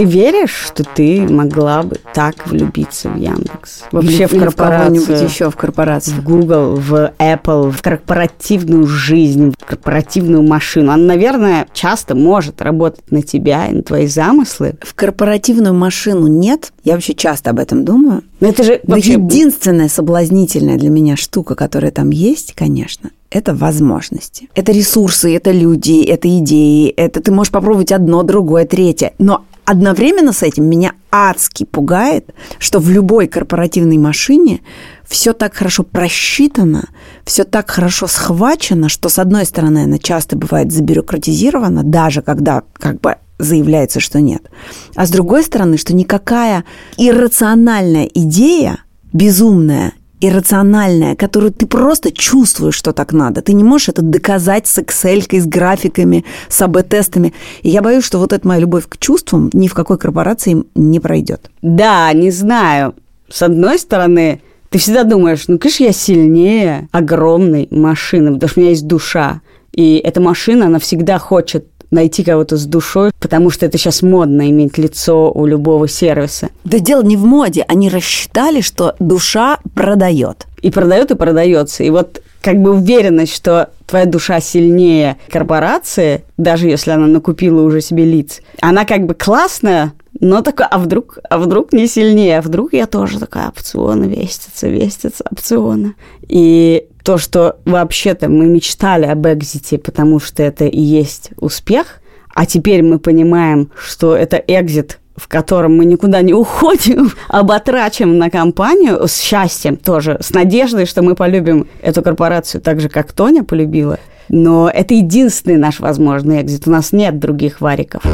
Ты 0.00 0.06
веришь, 0.06 0.54
что 0.68 0.82
ты 0.82 1.28
могла 1.28 1.82
бы 1.82 1.98
так 2.14 2.46
влюбиться 2.46 3.10
в 3.10 3.18
Яндекс? 3.18 3.82
Вообще 3.92 4.26
в, 4.26 4.32
в 4.32 4.38
корпорацию? 4.38 5.22
еще 5.22 5.50
в 5.50 5.56
корпорацию. 5.56 6.16
В 6.16 6.24
Google, 6.24 6.76
в 6.76 7.12
Apple, 7.18 7.70
в 7.70 7.82
корпоративную 7.82 8.86
жизнь, 8.86 9.52
в 9.58 9.62
корпоративную 9.66 10.42
машину. 10.42 10.92
Она, 10.92 11.04
наверное, 11.04 11.68
часто 11.74 12.14
может 12.14 12.62
работать 12.62 13.10
на 13.10 13.20
тебя 13.20 13.66
и 13.66 13.74
на 13.74 13.82
твои 13.82 14.06
замыслы. 14.06 14.76
В 14.80 14.94
корпоративную 14.94 15.74
машину 15.74 16.28
нет. 16.28 16.72
Я 16.82 16.94
вообще 16.94 17.12
часто 17.12 17.50
об 17.50 17.58
этом 17.58 17.84
думаю. 17.84 18.22
Но 18.40 18.48
это 18.48 18.64
же 18.64 18.80
вообще... 18.84 19.12
единственная 19.12 19.90
соблазнительная 19.90 20.78
для 20.78 20.88
меня 20.88 21.16
штука, 21.16 21.54
которая 21.54 21.90
там 21.90 22.08
есть, 22.08 22.54
конечно, 22.54 23.10
это 23.28 23.54
возможности. 23.54 24.48
Это 24.54 24.72
ресурсы, 24.72 25.36
это 25.36 25.52
люди, 25.52 26.02
это 26.04 26.26
идеи, 26.38 26.88
это 26.88 27.20
ты 27.20 27.30
можешь 27.30 27.52
попробовать 27.52 27.92
одно, 27.92 28.22
другое, 28.22 28.64
третье. 28.64 29.12
Но 29.18 29.44
одновременно 29.70 30.32
с 30.32 30.42
этим 30.42 30.64
меня 30.64 30.94
адски 31.12 31.64
пугает, 31.64 32.34
что 32.58 32.80
в 32.80 32.90
любой 32.90 33.28
корпоративной 33.28 33.98
машине 33.98 34.62
все 35.06 35.32
так 35.32 35.54
хорошо 35.54 35.84
просчитано, 35.84 36.88
все 37.24 37.44
так 37.44 37.70
хорошо 37.70 38.08
схвачено, 38.08 38.88
что, 38.88 39.08
с 39.08 39.20
одной 39.20 39.44
стороны, 39.46 39.84
она 39.84 39.98
часто 39.98 40.36
бывает 40.36 40.72
забюрократизирована, 40.72 41.84
даже 41.84 42.20
когда 42.20 42.64
как 42.72 43.00
бы 43.00 43.14
заявляется, 43.38 44.00
что 44.00 44.20
нет. 44.20 44.50
А 44.96 45.06
с 45.06 45.10
другой 45.10 45.44
стороны, 45.44 45.78
что 45.78 45.94
никакая 45.94 46.64
иррациональная 46.96 48.10
идея, 48.12 48.78
безумная, 49.12 49.92
иррациональная, 50.20 51.16
которую 51.16 51.52
ты 51.52 51.66
просто 51.66 52.12
чувствуешь, 52.12 52.74
что 52.74 52.92
так 52.92 53.12
надо. 53.12 53.42
Ты 53.42 53.52
не 53.52 53.64
можешь 53.64 53.88
это 53.88 54.02
доказать 54.02 54.66
с 54.66 54.78
Excel, 54.78 55.22
с 55.30 55.46
графиками, 55.46 56.24
с 56.48 56.60
АБ-тестами. 56.62 57.32
И 57.62 57.70
я 57.70 57.82
боюсь, 57.82 58.04
что 58.04 58.18
вот 58.18 58.32
эта 58.32 58.46
моя 58.46 58.60
любовь 58.60 58.86
к 58.88 58.98
чувствам 58.98 59.50
ни 59.52 59.68
в 59.68 59.74
какой 59.74 59.98
корпорации 59.98 60.64
не 60.74 61.00
пройдет. 61.00 61.50
Да, 61.62 62.12
не 62.12 62.30
знаю. 62.30 62.94
С 63.28 63.42
одной 63.42 63.78
стороны, 63.78 64.40
ты 64.70 64.78
всегда 64.78 65.04
думаешь, 65.04 65.48
ну, 65.48 65.58
конечно, 65.58 65.84
я 65.84 65.92
сильнее 65.92 66.88
огромной 66.92 67.68
машины, 67.70 68.32
потому 68.34 68.48
что 68.48 68.60
у 68.60 68.62
меня 68.62 68.70
есть 68.70 68.86
душа. 68.86 69.40
И 69.72 69.96
эта 69.96 70.20
машина, 70.20 70.66
она 70.66 70.78
всегда 70.78 71.18
хочет 71.18 71.66
найти 71.90 72.22
кого-то 72.24 72.56
с 72.56 72.66
душой, 72.66 73.10
потому 73.20 73.50
что 73.50 73.66
это 73.66 73.78
сейчас 73.78 74.02
модно 74.02 74.48
иметь 74.50 74.78
лицо 74.78 75.30
у 75.32 75.46
любого 75.46 75.88
сервиса. 75.88 76.50
Да 76.64 76.78
дело 76.78 77.02
не 77.02 77.16
в 77.16 77.24
моде, 77.24 77.64
они 77.68 77.88
рассчитали, 77.88 78.60
что 78.60 78.94
душа 78.98 79.58
продает. 79.74 80.46
И 80.62 80.70
продает, 80.70 81.10
и 81.10 81.16
продается. 81.16 81.84
И 81.84 81.90
вот 81.90 82.22
как 82.42 82.60
бы 82.60 82.70
уверенность, 82.70 83.34
что 83.34 83.70
твоя 83.86 84.06
душа 84.06 84.40
сильнее 84.40 85.16
корпорации, 85.30 86.24
даже 86.36 86.68
если 86.68 86.90
она 86.90 87.06
накупила 87.06 87.62
уже 87.62 87.80
себе 87.80 88.04
лиц, 88.04 88.40
она 88.60 88.84
как 88.84 89.06
бы 89.06 89.14
классная, 89.14 89.92
но 90.20 90.42
такой, 90.42 90.66
а 90.70 90.78
вдруг, 90.78 91.18
а 91.28 91.38
вдруг 91.38 91.72
не 91.72 91.86
сильнее, 91.86 92.38
а 92.38 92.42
вдруг 92.42 92.72
я 92.72 92.86
тоже 92.86 93.18
такая 93.18 93.48
опционы 93.48 94.04
вестится, 94.04 94.68
вестится, 94.68 95.24
опционы. 95.30 95.94
И 96.28 96.86
то, 97.10 97.18
что 97.18 97.56
вообще-то 97.64 98.28
мы 98.28 98.46
мечтали 98.46 99.04
об 99.04 99.26
экзите, 99.26 99.78
потому 99.78 100.20
что 100.20 100.44
это 100.44 100.66
и 100.66 100.80
есть 100.80 101.30
успех, 101.40 102.00
а 102.32 102.46
теперь 102.46 102.84
мы 102.84 103.00
понимаем, 103.00 103.72
что 103.76 104.14
это 104.14 104.36
экзит, 104.36 105.00
в 105.16 105.26
котором 105.26 105.76
мы 105.76 105.86
никуда 105.86 106.22
не 106.22 106.32
уходим, 106.32 107.10
оботрачим 107.28 108.16
на 108.16 108.30
компанию 108.30 109.08
с 109.08 109.20
счастьем 109.20 109.76
тоже, 109.76 110.18
с 110.20 110.30
надеждой, 110.30 110.86
что 110.86 111.02
мы 111.02 111.16
полюбим 111.16 111.66
эту 111.82 112.00
корпорацию 112.00 112.60
так 112.60 112.80
же, 112.80 112.88
как 112.88 113.12
Тоня 113.12 113.42
полюбила. 113.42 113.98
Но 114.28 114.70
это 114.72 114.94
единственный 114.94 115.56
наш 115.56 115.80
возможный 115.80 116.40
экзит. 116.42 116.68
У 116.68 116.70
нас 116.70 116.92
нет 116.92 117.18
других 117.18 117.60
вариков. 117.60 118.04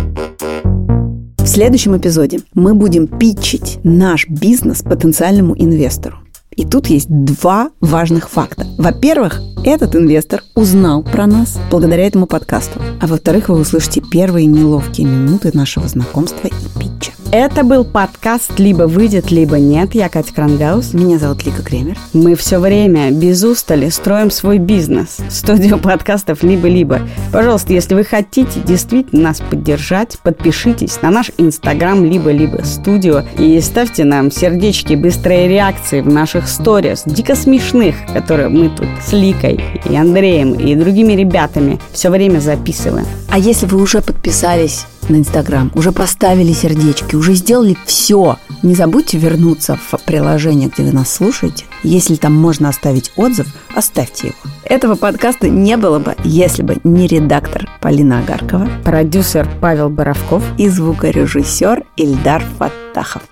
В 1.37 1.47
следующем 1.47 1.95
эпизоде 1.99 2.41
мы 2.55 2.73
будем 2.73 3.09
питчить 3.09 3.79
наш 3.85 4.27
бизнес 4.27 4.81
потенциальному 4.81 5.55
инвестору. 5.55 6.17
И 6.57 6.65
тут 6.65 6.87
есть 6.87 7.09
два 7.09 7.71
важных 7.81 8.31
факта. 8.31 8.67
Во-первых, 8.79 9.41
этот 9.65 9.95
инвестор 9.95 10.43
узнал 10.55 11.03
про 11.03 11.27
нас 11.27 11.59
благодаря 11.71 12.07
этому 12.07 12.27
подкасту. 12.27 12.81
А 13.01 13.07
во-вторых, 13.07 13.51
вы 13.51 13.61
услышите 13.61 14.01
первые 14.01 14.47
неловкие 14.47 15.07
минуты 15.07 15.51
нашего 15.53 15.87
знакомства 15.87 16.49
круче. 16.97 17.13
Это 17.33 17.65
был 17.65 17.85
подкаст 17.85 18.59
«Либо 18.59 18.85
выйдет, 18.85 19.31
либо 19.31 19.59
нет». 19.59 19.95
Я 19.95 20.09
Катя 20.09 20.33
Крангаус. 20.35 20.95
Меня 20.95 21.19
зовут 21.19 21.45
Лика 21.45 21.63
Кремер. 21.63 21.97
Мы 22.13 22.35
все 22.35 22.59
время 22.59 23.11
без 23.11 23.43
устали 23.43 23.89
строим 23.89 24.31
свой 24.31 24.59
бизнес. 24.59 25.19
Студио 25.29 25.79
подкастов 25.79 26.43
«Либо-либо». 26.43 27.01
Пожалуйста, 27.33 27.73
если 27.73 27.95
вы 27.95 28.05
хотите 28.05 28.61
действительно 28.65 29.25
нас 29.25 29.41
поддержать, 29.41 30.19
подпишитесь 30.23 31.03
на 31.03 31.11
наш 31.11 31.31
инстаграм 31.37 32.05
«Либо-либо 32.05 32.63
студио» 32.65 33.23
и 33.39 33.61
ставьте 33.61 34.05
нам 34.05 34.31
сердечки, 34.31 34.95
быстрые 34.95 35.49
реакции 35.49 36.01
в 36.01 36.09
наших 36.09 36.49
сторис, 36.49 37.03
дико 37.07 37.35
смешных, 37.35 37.97
которые 38.13 38.49
мы 38.49 38.71
тут 38.71 38.87
с 39.05 39.13
Ликой 39.13 39.61
и 39.89 39.97
Андреем 39.97 40.55
и 40.55 40.75
другими 40.75 41.13
ребятами 41.13 41.79
все 41.93 42.11
время 42.11 42.39
записываем. 42.39 43.07
А 43.31 43.39
если 43.39 43.67
вы 43.67 43.81
уже 43.81 44.01
подписались 44.01 44.87
на 45.09 45.17
Инстаграм, 45.17 45.71
уже 45.75 45.93
поставили 45.93 46.53
сердечки, 46.53 47.17
уже 47.17 47.35
сделали 47.35 47.77
все, 47.87 48.37
не 48.63 48.75
забудьте 48.75 49.19
вернуться 49.19 49.77
в 49.77 49.99
приложение, 50.05 50.69
где 50.69 50.85
вы 50.85 50.93
нас 50.93 51.13
слушаете. 51.13 51.65
Если 51.83 52.17
там 52.17 52.35
можно 52.35 52.69
оставить 52.69 53.13
отзыв, 53.17 53.47
оставьте 53.75 54.29
его. 54.29 54.37
Этого 54.65 54.97
подкаста 54.97 55.49
не 55.49 55.77
было 55.77 55.99
бы, 55.99 56.17
если 56.25 56.63
бы 56.63 56.79
не 56.85 57.07
редактор 57.07 57.69
Полина 57.81 58.19
Агаркова, 58.21 58.69
Продюсер 58.85 59.49
Павел 59.61 59.89
Боровков 59.89 60.43
и 60.59 60.69
звукорежиссер 60.69 61.85
Ильдар 61.97 62.43
Фаттахов. 62.59 63.23